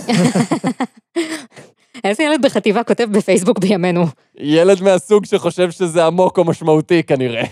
איזה 2.04 2.24
ילד 2.24 2.46
בחטיבה 2.46 2.84
כותב 2.84 3.08
בפייסבוק 3.12 3.60
בימינו? 3.60 4.06
ילד 4.38 4.82
מהסוג 4.82 5.26
שחושב 5.26 5.72
שזה 5.72 6.06
עמוק 6.06 6.38
או 6.38 6.46
משמעותי, 6.46 7.04
כנראה. 7.04 7.44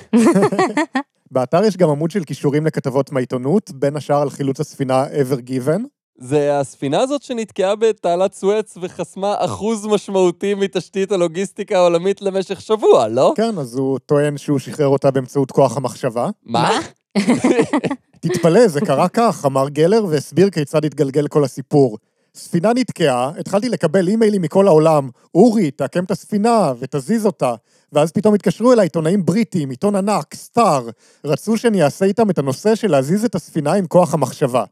באתר 1.32 1.64
יש 1.64 1.78
גם 1.78 1.90
עמוד 1.90 2.12
של 2.12 2.24
כישורים 2.24 2.66
לכתבות 2.66 3.12
מהעיתונות, 3.12 3.72
בין 3.72 3.96
השאר 3.96 4.22
על 4.22 4.30
חילוץ 4.30 4.60
הספינה 4.60 5.06
ever 5.06 5.50
given. 5.50 5.99
זה 6.20 6.60
הספינה 6.60 7.00
הזאת 7.00 7.22
שנתקעה 7.22 7.76
בתעלת 7.76 8.34
סואץ 8.34 8.78
וחסמה 8.82 9.36
אחוז 9.38 9.86
משמעותי 9.86 10.54
מתשתית 10.54 11.12
הלוגיסטיקה 11.12 11.78
העולמית 11.78 12.22
למשך 12.22 12.62
שבוע, 12.62 13.08
לא? 13.08 13.34
כן, 13.38 13.58
אז 13.58 13.76
הוא 13.76 14.00
טוען 14.00 14.38
שהוא 14.38 14.60
שחרר 14.60 14.88
אותה 14.88 15.12
באמצעות 15.12 15.52
כוח 15.52 15.78
המחשבה. 15.78 16.30
מה? 16.44 16.80
תתפלא, 18.22 18.68
זה 18.68 18.82
קרה 18.82 19.08
כך, 19.10 19.46
אמר 19.46 19.70
גלר 19.70 20.06
והסביר 20.06 20.50
כיצד 20.50 20.86
התגלגל 20.86 21.28
כל 21.28 21.44
הסיפור. 21.44 21.98
ספינה 22.36 22.74
נתקעה, 22.74 23.32
התחלתי 23.40 23.70
לקבל 23.70 24.08
אימיילים 24.08 24.42
מכל 24.42 24.68
העולם, 24.68 25.10
אורי, 25.36 25.72
תעקם 25.72 26.04
את 26.04 26.12
הספינה 26.12 26.74
ותזיז 26.80 27.26
אותה. 27.26 27.56
ואז 27.92 28.12
פתאום 28.12 28.34
התקשרו 28.34 28.74
אליי 28.74 28.86
עיתונאים 28.86 29.26
בריטים, 29.26 29.70
עיתון 29.70 29.96
ענק, 29.96 30.36
סטאר. 30.36 30.90
רצו 31.26 31.58
שאני 31.58 31.84
אעשה 31.84 32.06
איתם 32.06 32.30
את 32.30 32.38
הנושא 32.38 32.76
של 32.76 32.92
להזיז 32.92 33.26
את 33.26 33.36
הספינה 33.36 33.74
עם 33.74 33.88
כוח 33.88 34.14
המחשבה. 34.14 34.64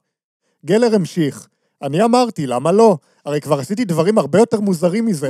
גלר 0.65 0.95
המשיך, 0.95 1.47
אני 1.81 2.03
אמרתי, 2.03 2.47
למה 2.47 2.71
לא? 2.71 2.97
הרי 3.25 3.41
כבר 3.41 3.59
עשיתי 3.59 3.85
דברים 3.85 4.17
הרבה 4.17 4.39
יותר 4.39 4.59
מוזרים 4.59 5.05
מזה. 5.05 5.29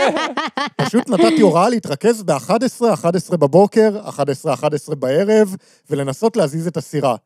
פשוט 0.82 1.08
נתתי 1.08 1.40
הוראה 1.40 1.68
להתרכז 1.68 2.22
ב-11, 2.22 2.94
11 2.94 3.36
בבוקר, 3.36 4.00
11, 4.08 4.54
11 4.54 4.94
בערב, 4.94 5.56
ולנסות 5.90 6.36
להזיז 6.36 6.66
את 6.66 6.76
הסירה. 6.76 7.16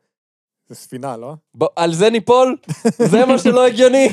זה 0.73 0.79
ספינה, 0.79 1.17
לא? 1.17 1.33
בוא, 1.55 1.67
על 1.75 1.93
זה 1.93 2.09
ניפול? 2.09 2.55
זה 2.97 3.25
מה 3.25 3.37
שלא 3.37 3.65
הגיוני. 3.65 4.09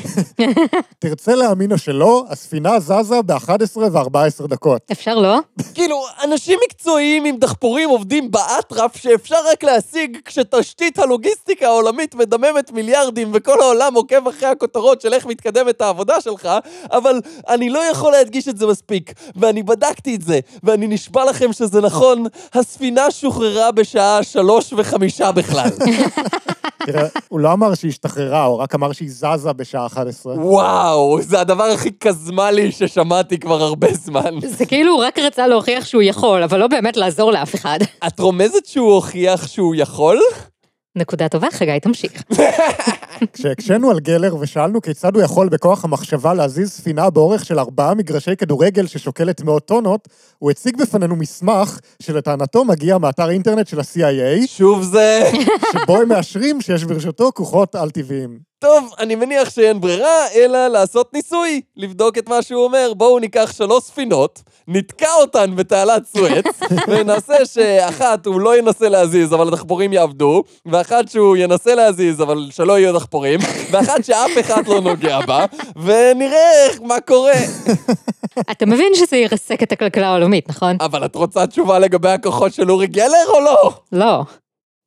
תרצה 0.99 1.35
להאמין 1.35 1.71
או 1.71 1.77
שלא, 1.77 2.25
הספינה 2.29 2.79
זזה 2.79 3.21
ב-11 3.25 3.77
ו-14 3.77 4.47
דקות. 4.47 4.81
אפשר 4.91 5.15
לא? 5.15 5.37
כאילו, 5.73 6.03
אנשים 6.23 6.59
מקצועיים 6.65 7.25
עם 7.25 7.37
דחפורים 7.37 7.89
עובדים 7.89 8.31
באטרף 8.31 8.95
שאפשר 8.97 9.35
רק 9.51 9.63
להשיג 9.63 10.17
כשתשתית 10.25 10.99
הלוגיסטיקה 10.99 11.67
העולמית 11.67 12.15
מדממת 12.15 12.71
מיליארדים 12.71 13.31
וכל 13.33 13.61
העולם 13.61 13.93
עוקב 13.93 14.27
אחרי 14.27 14.49
הכותרות 14.49 15.01
של 15.01 15.13
איך 15.13 15.25
מתקדמת 15.25 15.81
העבודה 15.81 16.21
שלך, 16.21 16.49
אבל 16.91 17.21
אני 17.49 17.69
לא 17.69 17.79
יכול 17.79 18.11
להדגיש 18.11 18.47
את 18.47 18.57
זה 18.57 18.67
מספיק, 18.67 19.13
ואני 19.35 19.63
בדקתי 19.63 20.15
את 20.15 20.21
זה, 20.21 20.39
ואני 20.63 20.87
נשבע 20.87 21.25
לכם 21.25 21.53
שזה 21.53 21.81
נכון, 21.81 22.25
הספינה 22.53 23.11
שוחררה 23.11 23.71
בשעה 23.71 24.23
שלוש 24.23 24.73
וחמישה 24.73 25.31
בכלל. 25.31 25.69
תראה, 26.85 27.07
הוא 27.29 27.39
לא 27.39 27.53
אמר 27.53 27.73
שהיא 27.73 27.89
השתחררה, 27.89 28.43
הוא 28.43 28.57
רק 28.57 28.75
אמר 28.75 28.91
שהיא 28.91 29.09
זזה 29.11 29.53
בשעה 29.53 29.85
11. 29.85 30.33
וואו, 30.33 31.21
זה 31.21 31.39
הדבר 31.39 31.63
הכי 31.63 31.91
קזמלי 31.91 32.71
ששמעתי 32.71 33.39
כבר 33.39 33.61
הרבה 33.63 33.93
זמן. 33.93 34.39
זה 34.45 34.65
כאילו 34.65 34.93
הוא 34.93 35.03
רק 35.03 35.19
רצה 35.19 35.47
להוכיח 35.47 35.85
שהוא 35.85 36.01
יכול, 36.01 36.43
אבל 36.43 36.59
לא 36.59 36.67
באמת 36.67 36.97
לעזור 36.97 37.31
לאף 37.31 37.55
אחד. 37.55 37.79
את 38.07 38.19
רומזת 38.19 38.65
שהוא 38.65 38.93
הוכיח 38.93 39.47
שהוא 39.47 39.75
יכול? 39.75 40.19
נקודה 40.95 41.29
טובה, 41.29 41.47
חגי, 41.51 41.79
תמשיך. 41.79 42.23
כשהקשינו 43.33 43.91
על 43.91 43.99
גלר 43.99 44.35
ושאלנו 44.39 44.81
כיצד 44.81 45.15
הוא 45.15 45.23
יכול 45.23 45.49
בכוח 45.49 45.85
המחשבה 45.85 46.33
להזיז 46.33 46.71
ספינה 46.71 47.09
באורך 47.09 47.45
של 47.45 47.59
ארבעה 47.59 47.93
מגרשי 47.93 48.35
כדורגל 48.35 48.87
ששוקלת 48.87 49.41
מאות 49.41 49.65
טונות, 49.65 50.07
הוא 50.39 50.51
הציג 50.51 50.77
בפנינו 50.77 51.15
מסמך 51.15 51.79
שלטענתו 52.01 52.65
מגיע 52.65 52.97
מאתר 52.97 53.29
אינטרנט 53.29 53.67
של 53.67 53.79
ה-CIA, 53.79 54.47
שוב 54.47 54.83
זה... 54.83 55.31
שבו 55.71 55.97
הם 55.97 56.09
מאשרים 56.09 56.61
שיש 56.61 56.83
ברשותו 56.83 57.31
כוחות 57.33 57.75
על-טבעיים. 57.75 58.51
טוב, 58.61 58.93
אני 58.99 59.15
מניח 59.15 59.49
שאין 59.49 59.81
ברירה, 59.81 60.27
אלא 60.35 60.67
לעשות 60.67 61.13
ניסוי, 61.13 61.61
לבדוק 61.77 62.17
את 62.17 62.29
מה 62.29 62.41
שהוא 62.41 62.63
אומר. 62.63 62.93
בואו 62.97 63.19
ניקח 63.19 63.53
שלוש 63.57 63.83
ספינות, 63.83 64.41
נתקע 64.67 65.13
אותן 65.21 65.55
בתעלת 65.55 66.03
סואץ, 66.05 66.45
ונעשה 66.89 67.45
שאחת 67.45 68.25
הוא 68.25 68.41
לא 68.41 68.57
ינסה 68.57 68.89
להזיז, 68.89 69.33
אבל 69.33 69.47
הדחפורים 69.47 69.93
יעבדו, 69.93 70.43
ואחת 70.65 71.09
שהוא 71.09 71.37
ינסה 71.37 71.75
להזיז, 71.75 72.21
אבל 72.21 72.47
שלא 72.51 72.79
יהיו 72.79 72.89
דחפורים, 73.01 73.39
ואחת 73.71 74.03
שאף 74.05 74.31
אחד 74.39 74.67
לא 74.67 74.81
נוגע 74.81 75.19
בה, 75.25 75.45
ונראה 75.75 76.65
איך- 76.69 76.81
מה 76.81 76.99
קורה. 76.99 77.33
אתה 78.51 78.65
מבין 78.65 78.91
שזה 78.95 79.17
ירסק 79.17 79.63
את 79.63 79.71
הכלכלה 79.71 80.07
העולמית, 80.07 80.49
נכון? 80.49 80.77
אבל 80.79 81.05
את 81.05 81.15
רוצה 81.15 81.47
תשובה 81.47 81.79
לגבי 81.79 82.09
הכוחות 82.09 82.53
של 82.53 82.71
אורי 82.71 82.87
גלר 82.87 83.25
או 83.27 83.39
לא? 83.39 83.73
לא. 83.91 84.23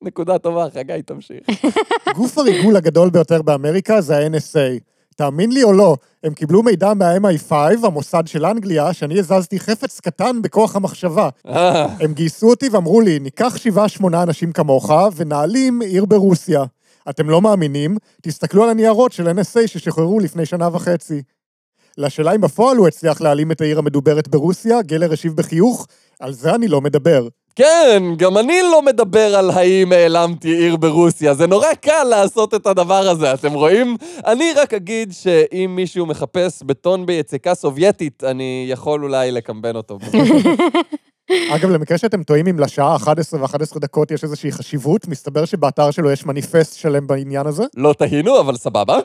נקודה 0.02 0.38
טובה, 0.38 0.66
חגי, 0.74 1.02
תמשיך. 1.06 1.40
גוף 2.16 2.38
הריגול 2.38 2.76
הגדול 2.76 3.10
ביותר 3.10 3.42
באמריקה 3.42 4.00
זה 4.00 4.16
ה-NSA. 4.18 4.80
תאמין 5.16 5.52
לי 5.52 5.62
או 5.62 5.72
לא, 5.72 5.96
הם 6.24 6.34
קיבלו 6.34 6.62
מידע 6.62 6.94
מה-MI5, 6.94 7.52
המוסד 7.82 8.22
של 8.26 8.46
אנגליה, 8.46 8.92
שאני 8.92 9.18
הזזתי 9.18 9.60
חפץ 9.60 10.00
קטן 10.00 10.42
בכוח 10.42 10.76
המחשבה. 10.76 11.28
אה, 11.48 11.86
הם 12.00 12.12
גייסו 12.12 12.50
אותי 12.50 12.68
ואמרו 12.68 13.00
לי, 13.00 13.18
ניקח 13.18 13.56
שבעה 13.56 13.88
שמונה 13.88 14.22
אנשים 14.22 14.52
כמוך 14.52 14.90
ונעלים 15.16 15.80
עיר 15.82 16.04
ברוסיה. 16.04 16.64
אתם 17.10 17.30
לא 17.30 17.40
מאמינים? 17.40 17.96
תסתכלו 18.22 18.64
על 18.64 18.70
הניירות 18.70 19.12
של 19.12 19.28
NSA 19.28 19.66
ששחררו 19.66 20.20
לפני 20.20 20.46
שנה 20.46 20.68
וחצי. 20.72 21.22
לשאלה 21.98 22.34
אם 22.34 22.40
בפועל 22.40 22.76
הוא 22.76 22.88
הצליח 22.88 23.20
להעלים 23.20 23.52
את 23.52 23.60
העיר 23.60 23.78
המדוברת 23.78 24.28
ברוסיה, 24.28 24.82
גלר 24.82 25.12
השיב 25.12 25.36
בחיוך, 25.36 25.86
על 26.20 26.32
זה 26.32 26.54
אני 26.54 26.68
לא 26.68 26.80
מדבר. 26.80 27.28
כן, 27.56 28.02
גם 28.16 28.38
אני 28.38 28.62
לא 28.62 28.82
מדבר 28.82 29.36
על 29.36 29.50
האם 29.50 29.92
העלמתי 29.92 30.48
עיר 30.48 30.76
ברוסיה. 30.76 31.34
זה 31.34 31.46
נורא 31.46 31.74
קל 31.80 32.04
לעשות 32.04 32.54
את 32.54 32.66
הדבר 32.66 33.08
הזה, 33.08 33.34
אתם 33.34 33.52
רואים? 33.52 33.96
אני 34.26 34.52
רק 34.56 34.74
אגיד 34.74 35.12
שאם 35.12 35.72
מישהו 35.76 36.06
מחפש 36.06 36.62
בטון 36.62 37.06
ביציקה 37.06 37.54
סובייטית, 37.54 38.24
אני 38.24 38.66
יכול 38.68 39.04
אולי 39.04 39.30
לקמבן 39.30 39.76
אותו. 39.76 39.98
אגב, 41.50 41.70
למקרה 41.70 41.98
שאתם 41.98 42.22
טועים 42.22 42.46
אם 42.46 42.58
לשעה 42.58 42.96
11 42.96 43.42
ו-11 43.42 43.78
דקות 43.78 44.10
יש 44.10 44.24
איזושהי 44.24 44.52
חשיבות, 44.52 45.08
מסתבר 45.08 45.44
שבאתר 45.44 45.90
שלו 45.90 46.10
יש 46.10 46.26
מניפסט 46.26 46.74
שלם 46.74 47.06
בעניין 47.06 47.46
הזה. 47.46 47.64
לא 47.76 47.92
תהינו, 47.92 48.40
אבל 48.40 48.56
סבבה. 48.56 48.98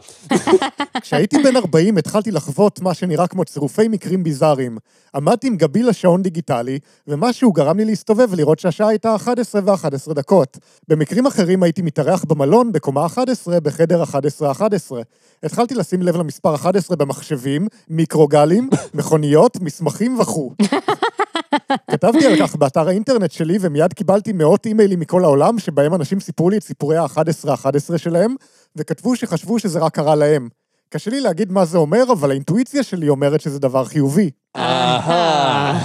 כשהייתי 1.02 1.38
בן 1.44 1.56
40 1.56 1.98
התחלתי 1.98 2.32
לחוות 2.32 2.82
מה 2.82 2.94
שנראה 2.94 3.28
כמו 3.28 3.46
צירופי 3.46 3.88
מקרים 3.88 4.24
ביזאריים. 4.24 4.78
עמדתי 5.15 5.48
עם 5.48 5.56
גבי 5.56 5.84
לשעון 5.84 6.22
דיגיטלי, 6.22 6.80
ומשהו 7.08 7.52
גרם 7.52 7.78
לי 7.78 7.86
להסתובב 7.86 8.28
ולראות 8.30 8.60
שהשעה 8.60 8.88
הייתה 8.88 9.15
11 9.15 9.62
ו-11 9.65 10.13
דקות. 10.13 10.58
במקרים 10.88 11.26
אחרים 11.26 11.63
הייתי 11.63 11.82
מתארח 11.82 12.24
במלון 12.24 12.72
בקומה 12.72 13.06
11 13.06 13.60
בחדר 13.60 14.04
11-11. 14.04 14.06
התחלתי 15.44 15.76
לשים 15.76 16.02
לב 16.02 16.15
למספר 16.15 16.56
11 16.56 16.98
במחשבים, 16.98 17.68
מיקרוגלים, 17.89 18.70
מכוניות, 18.94 19.58
מסמכים 19.62 20.20
וכו'. 20.20 20.54
כתבתי 21.91 22.25
על 22.25 22.36
כך 22.39 22.55
באתר 22.55 22.88
האינטרנט 22.88 23.32
שלי, 23.32 23.58
ומיד 23.62 23.93
קיבלתי 23.93 24.34
מאות 24.34 24.65
אימיילים 24.65 24.99
מכל 24.99 25.23
העולם, 25.23 25.60
שבהם 25.60 25.93
אנשים 25.93 26.19
סיפרו 26.19 26.49
לי 26.49 26.58
את 26.58 26.63
סיפורי 26.63 26.97
ה-11-11 26.97 27.97
שלהם, 27.97 28.36
וכתבו 28.75 29.15
שחשבו 29.15 29.60
שזה 29.60 29.79
רק 29.79 29.95
קרה 29.95 30.15
להם. 30.15 30.49
קשה 30.89 31.12
לי 31.12 31.19
להגיד 31.19 31.51
מה 31.51 31.65
זה 31.65 31.77
אומר, 31.77 32.03
אבל 32.12 32.32
האינטואיציה 32.32 32.84
שלי 32.84 33.10
אומרת 33.10 33.41
שזה 33.41 33.60
דבר 33.60 33.86
חיובי. 33.86 34.29
אהה. 34.55 35.79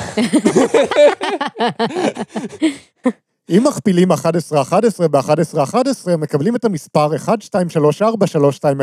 אם 3.51 3.65
מכפילים 3.67 4.13
11-11 4.13 4.17
ב-11-11, 5.11 6.17
מקבלים 6.19 6.57
את 6.57 6.65
המספר 6.65 7.09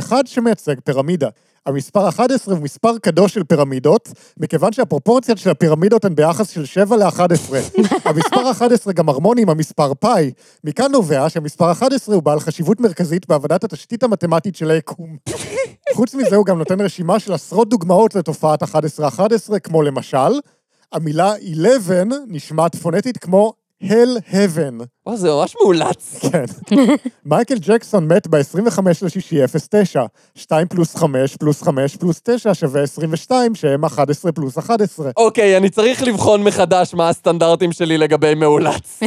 1-2-3-4-3-2-1 0.10 0.12
שמייצג 0.26 0.76
פירמידה. 0.84 1.30
המספר 1.65 2.10
11 2.10 2.56
הוא 2.56 2.63
מספר 2.63 2.97
קדוש 2.97 3.34
של 3.34 3.43
פירמידות, 3.43 4.10
מכיוון 4.38 4.74
שהפרופורציות 4.74 5.38
של 5.38 5.50
הפירמידות 5.50 6.06
הן 6.06 6.15
ביחס 6.15 6.50
של 6.50 6.65
7 6.65 6.97
ל-11. 6.97 7.21
המספר 8.10 8.52
11 8.52 8.93
גם 8.93 9.10
הרמוני 9.10 9.41
עם 9.41 9.50
המספר 9.50 9.93
פאי. 9.93 10.32
מכאן 10.63 10.91
נובע 10.91 11.30
שהמספר 11.30 11.71
11 11.71 12.15
הוא 12.15 12.24
בעל 12.24 12.39
חשיבות 12.39 12.80
מרכזית 12.80 13.28
בהבנת 13.28 13.63
התשתית 13.63 14.04
המתמטית 14.04 14.56
של 14.56 14.71
היקום. 14.71 15.17
חוץ 15.95 16.15
מזה 16.15 16.36
הוא 16.36 16.45
גם 16.45 16.58
נותן 16.58 16.82
רשימה 16.82 17.19
של 17.19 17.34
עשרות 17.34 17.69
דוגמאות 17.69 18.15
לתופעת 18.15 18.63
11-11, 18.63 19.60
כמו 19.63 19.82
למשל, 19.82 20.39
המילה 20.91 21.34
11 21.54 22.04
נשמעת 22.28 22.76
פונטית 22.76 23.17
כמו 23.17 23.54
hell 23.81 24.33
heaven. 24.33 24.85
וואו, 25.05 25.17
זה 25.17 25.29
ממש 25.31 25.55
מאולץ. 25.61 26.19
כן. 26.31 26.43
מייקל 27.25 27.55
ג'קסון 27.59 28.07
מת 28.07 28.27
ב-25 28.27 28.81
לשישי 29.01 29.37
09. 29.69 30.03
2 30.35 30.67
פלוס 30.67 30.95
5 30.95 31.35
פלוס 31.35 31.63
5 31.63 31.95
פלוס 31.95 32.21
9 32.23 32.53
שווה 32.53 32.83
22, 32.83 33.55
שהם 33.55 33.85
11 33.85 34.31
פלוס 34.31 34.57
11. 34.57 35.11
אוקיי, 35.17 35.57
אני 35.57 35.69
צריך 35.69 36.03
לבחון 36.03 36.43
מחדש 36.43 36.93
מה 36.93 37.09
הסטנדרטים 37.09 37.71
שלי 37.71 37.97
לגבי 37.97 38.35
מאולץ. 38.35 38.99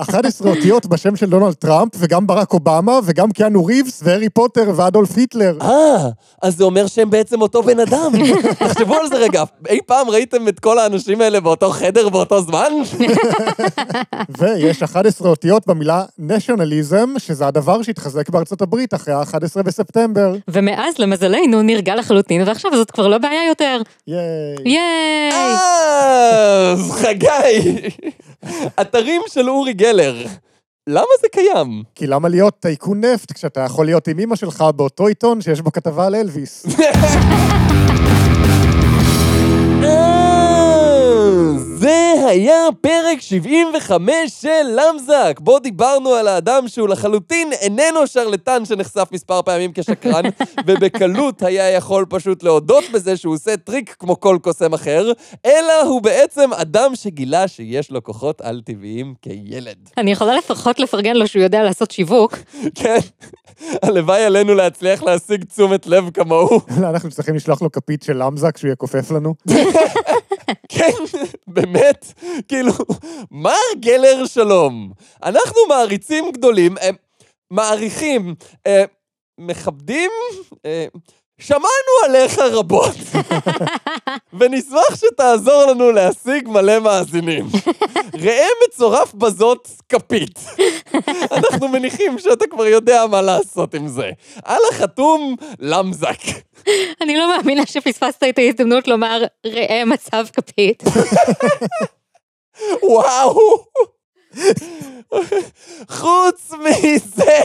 11 0.00 0.50
אותיות 0.50 0.86
בשם 0.86 1.16
של 1.16 1.30
דונלד 1.30 1.54
טראמפ, 1.54 1.92
וגם 1.98 2.26
ברק 2.26 2.52
אובמה, 2.52 2.98
וגם 3.04 3.30
קיאנו 3.30 3.64
ריבס, 3.64 4.00
והארי 4.04 4.28
פוטר, 4.28 4.70
ואדולף 4.76 5.16
היטלר. 5.16 5.58
אה, 5.62 6.08
אז 6.42 6.56
זה 6.56 6.64
אומר 6.64 6.86
שהם 6.86 7.10
בעצם 7.10 7.40
אותו 7.40 7.62
בן 7.62 7.80
אדם. 7.80 8.12
תחשבו 8.58 8.94
על 8.94 9.08
זה 9.08 9.16
רגע, 9.16 9.42
אי 9.68 9.78
פעם 9.86 10.10
ראיתם 10.10 10.48
את 10.48 10.60
כל 10.60 10.78
האנשים 10.78 11.20
האלה 11.20 11.40
באותו 11.40 11.70
חדר 11.70 12.08
באותו 12.08 12.42
זמן? 12.42 12.72
ויש 14.38 14.82
11 14.82 15.28
אותיות 15.28 15.66
במילה 15.66 16.04
nationalism, 16.20 17.18
שזה 17.18 17.46
הדבר 17.46 17.82
שהתחזק 17.82 18.30
בארצות 18.30 18.62
הברית 18.62 18.94
אחרי 18.94 19.14
ה-11 19.14 19.62
בספטמבר. 19.62 20.34
ומאז, 20.48 20.94
למזלנו, 20.98 21.62
נרגע 21.62 21.94
לחלוטין, 21.94 22.42
ועכשיו 22.46 22.70
זאת 22.74 22.90
כבר 22.90 23.08
לא 23.08 23.18
בעיה 23.18 23.48
יותר. 23.48 23.80
ייי. 24.06 24.20
ייי! 24.64 25.32
אז 25.32 26.90
חגי, 26.90 27.88
אתרים 28.80 29.22
של 29.28 29.50
אורי 29.50 29.72
גלר. 29.72 30.26
למה 30.88 31.06
זה 31.20 31.28
קיים? 31.32 31.82
כי 31.94 32.06
למה 32.06 32.28
להיות 32.28 32.54
טייקון 32.60 33.04
נפט 33.04 33.32
כשאתה 33.32 33.60
יכול 33.60 33.86
להיות 33.86 34.08
עם 34.08 34.18
אמא 34.18 34.36
שלך 34.36 34.64
באותו 34.76 35.06
עיתון 35.06 35.40
שיש 35.40 35.60
בו 35.60 35.72
כתבה 35.72 36.06
על 36.06 36.14
אלוויס? 36.14 36.66
זה 42.26 42.30
היה 42.30 42.68
פרק 42.80 43.20
75 43.20 44.10
של 44.40 44.62
למזק, 44.66 45.40
בו 45.40 45.58
דיברנו 45.58 46.10
על 46.10 46.28
האדם 46.28 46.68
שהוא 46.68 46.88
לחלוטין 46.88 47.52
איננו 47.52 48.06
שרלטן 48.06 48.64
שנחשף 48.64 49.08
מספר 49.12 49.42
פעמים 49.42 49.70
כשקרן, 49.74 50.24
ובקלות 50.66 51.42
היה 51.42 51.70
יכול 51.70 52.06
פשוט 52.08 52.42
להודות 52.42 52.84
בזה 52.94 53.16
שהוא 53.16 53.34
עושה 53.34 53.56
טריק 53.56 53.96
כמו 53.98 54.20
כל 54.20 54.38
קוסם 54.42 54.74
אחר, 54.74 55.12
אלא 55.46 55.82
הוא 55.82 56.02
בעצם 56.02 56.52
אדם 56.52 56.94
שגילה 56.94 57.48
שיש 57.48 57.90
לו 57.90 58.02
כוחות 58.04 58.40
על-טבעיים 58.40 59.14
כילד. 59.22 59.76
אני 59.98 60.12
יכולה 60.12 60.36
לפחות 60.36 60.78
לפרגן 60.78 61.16
לו 61.16 61.26
שהוא 61.26 61.42
יודע 61.42 61.62
לעשות 61.62 61.90
שיווק. 61.90 62.38
כן, 62.80 62.98
הלוואי 63.82 64.24
עלינו 64.24 64.54
להצליח 64.54 65.02
להשיג 65.02 65.44
תשומת 65.44 65.86
לב 65.86 66.10
כמוהו. 66.14 66.60
אנחנו 66.90 67.10
צריכים 67.10 67.34
לשלוח 67.34 67.62
לו 67.62 67.72
כפית 67.72 68.02
של 68.02 68.22
למזה 68.22 68.52
כשהוא 68.52 68.72
יכופף 68.72 69.10
לנו. 69.10 69.34
כן, 70.68 70.90
באמת, 71.46 72.12
כאילו, 72.48 72.72
מר 73.30 73.80
גלר 73.80 74.26
שלום, 74.26 74.92
אנחנו 75.22 75.60
מעריצים 75.68 76.32
גדולים. 76.32 76.74
מעריכים, 77.50 78.34
אה, 78.66 78.84
מכבדים, 79.38 80.10
אה, 80.64 80.86
שמענו 81.38 81.92
עליך 82.04 82.38
רבות, 82.38 82.94
ונשמח 84.40 84.96
שתעזור 84.96 85.64
לנו 85.64 85.90
להשיג 85.90 86.48
מלא 86.48 86.78
מאזינים. 86.78 87.46
ראה 88.24 88.46
מצורף 88.66 89.14
בזאת 89.14 89.68
כפית. 89.88 90.38
אנחנו 91.36 91.68
מניחים 91.68 92.18
שאתה 92.18 92.46
כבר 92.50 92.66
יודע 92.66 93.06
מה 93.10 93.22
לעשות 93.22 93.74
עם 93.74 93.88
זה. 93.88 94.10
על 94.44 94.60
החתום, 94.70 95.36
למזק. 95.58 96.20
אני 97.00 97.16
לא 97.16 97.36
מאמינה 97.36 97.66
שפספסת 97.66 98.22
את 98.28 98.38
ההזדמנות 98.38 98.88
לומר, 98.88 99.22
ראה 99.46 99.84
מצב 99.84 100.26
כפית. 100.32 100.82
וואו! 102.82 103.64
חוץ 105.88 106.52
מזה, 106.52 107.40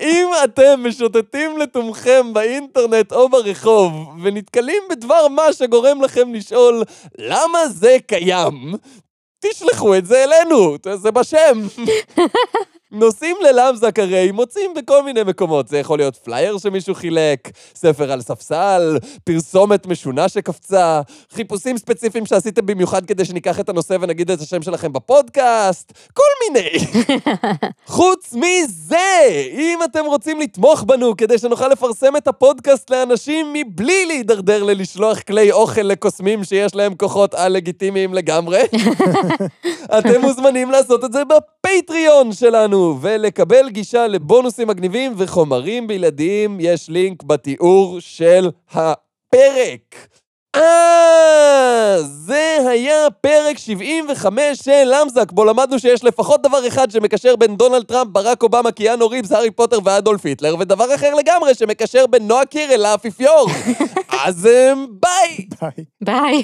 אם 0.00 0.28
אתם 0.44 0.82
משוטטים 0.88 1.58
לתומכם 1.58 2.32
באינטרנט 2.32 3.12
או 3.12 3.28
ברחוב 3.28 3.92
ונתקלים 4.22 4.82
בדבר 4.90 5.28
מה 5.28 5.52
שגורם 5.52 6.02
לכם 6.02 6.34
לשאול 6.34 6.82
למה 7.18 7.68
זה 7.68 7.96
קיים, 8.06 8.74
תשלחו 9.40 9.94
את 9.94 10.06
זה 10.06 10.24
אלינו, 10.24 10.76
זה 10.94 11.10
בשם. 11.10 11.66
נושאים 12.96 13.36
ללמזק 13.42 13.98
הרי 13.98 14.32
מוצאים 14.32 14.74
בכל 14.74 15.02
מיני 15.02 15.22
מקומות. 15.22 15.68
זה 15.68 15.78
יכול 15.78 15.98
להיות 15.98 16.16
פלייר 16.16 16.58
שמישהו 16.58 16.94
חילק, 16.94 17.50
ספר 17.74 18.12
על 18.12 18.20
ספסל, 18.22 18.98
פרסומת 19.24 19.86
משונה 19.86 20.28
שקפצה, 20.28 21.00
חיפושים 21.32 21.78
ספציפיים 21.78 22.26
שעשיתם 22.26 22.66
במיוחד 22.66 23.06
כדי 23.06 23.24
שניקח 23.24 23.60
את 23.60 23.68
הנושא 23.68 23.96
ונגיד 24.00 24.30
את 24.30 24.40
השם 24.40 24.62
שלכם 24.62 24.92
בפודקאסט, 24.92 25.92
כל 26.14 26.22
מיני. 26.44 26.70
חוץ 27.96 28.34
מזה, 28.34 29.26
אם 29.52 29.78
אתם 29.84 30.04
רוצים 30.06 30.40
לתמוך 30.40 30.82
בנו 30.82 31.16
כדי 31.16 31.38
שנוכל 31.38 31.68
לפרסם 31.68 32.16
את 32.16 32.28
הפודקאסט 32.28 32.90
לאנשים 32.90 33.52
מבלי 33.52 34.06
להידרדר 34.06 34.62
ללשלוח 34.62 35.20
כלי 35.20 35.52
אוכל 35.52 35.80
לקוסמים 35.80 36.44
שיש 36.44 36.74
להם 36.74 36.94
כוחות 36.94 37.34
על-לגיטימיים 37.34 38.14
לגמרי, 38.14 38.62
אתם 39.98 40.20
מוזמנים 40.20 40.70
לעשות 40.70 41.04
את 41.04 41.12
זה 41.12 41.22
בפטריון 41.24 42.32
שלנו 42.32 42.85
ולקבל 43.00 43.68
גישה 43.68 44.06
לבונוסים 44.06 44.68
מגניבים 44.68 45.12
וחומרים 45.16 45.86
בלעדיים. 45.86 46.56
יש 46.60 46.88
לינק 46.88 47.22
בתיאור 47.22 47.96
של 48.00 48.50
הפרק. 48.72 50.08
אה, 50.56 51.96
זה 52.02 52.58
היה 52.68 53.10
פרק 53.20 53.58
75 53.58 54.58
של 54.58 54.84
למזק, 54.84 55.32
בו 55.32 55.44
למדנו 55.44 55.78
שיש 55.78 56.04
לפחות 56.04 56.42
דבר 56.42 56.68
אחד 56.68 56.90
שמקשר 56.90 57.36
בין 57.36 57.56
דונלד 57.56 57.84
טראמפ, 57.84 58.10
ברק 58.12 58.42
אובמה, 58.42 58.72
קיאנו 58.72 59.08
ריבס, 59.08 59.32
הארי 59.32 59.50
פוטר 59.50 59.78
ואדולף 59.84 60.26
היטלר, 60.26 60.56
ודבר 60.58 60.94
אחר 60.94 61.14
לגמרי 61.14 61.54
שמקשר 61.54 62.06
בין 62.06 62.28
נועה 62.28 62.46
קירל 62.46 62.82
לאפיפיור. 62.82 63.46
אז 64.24 64.46
אה, 64.46 64.72
ביי! 65.00 65.46
ביי. 65.60 65.84
ביי. 66.04 66.42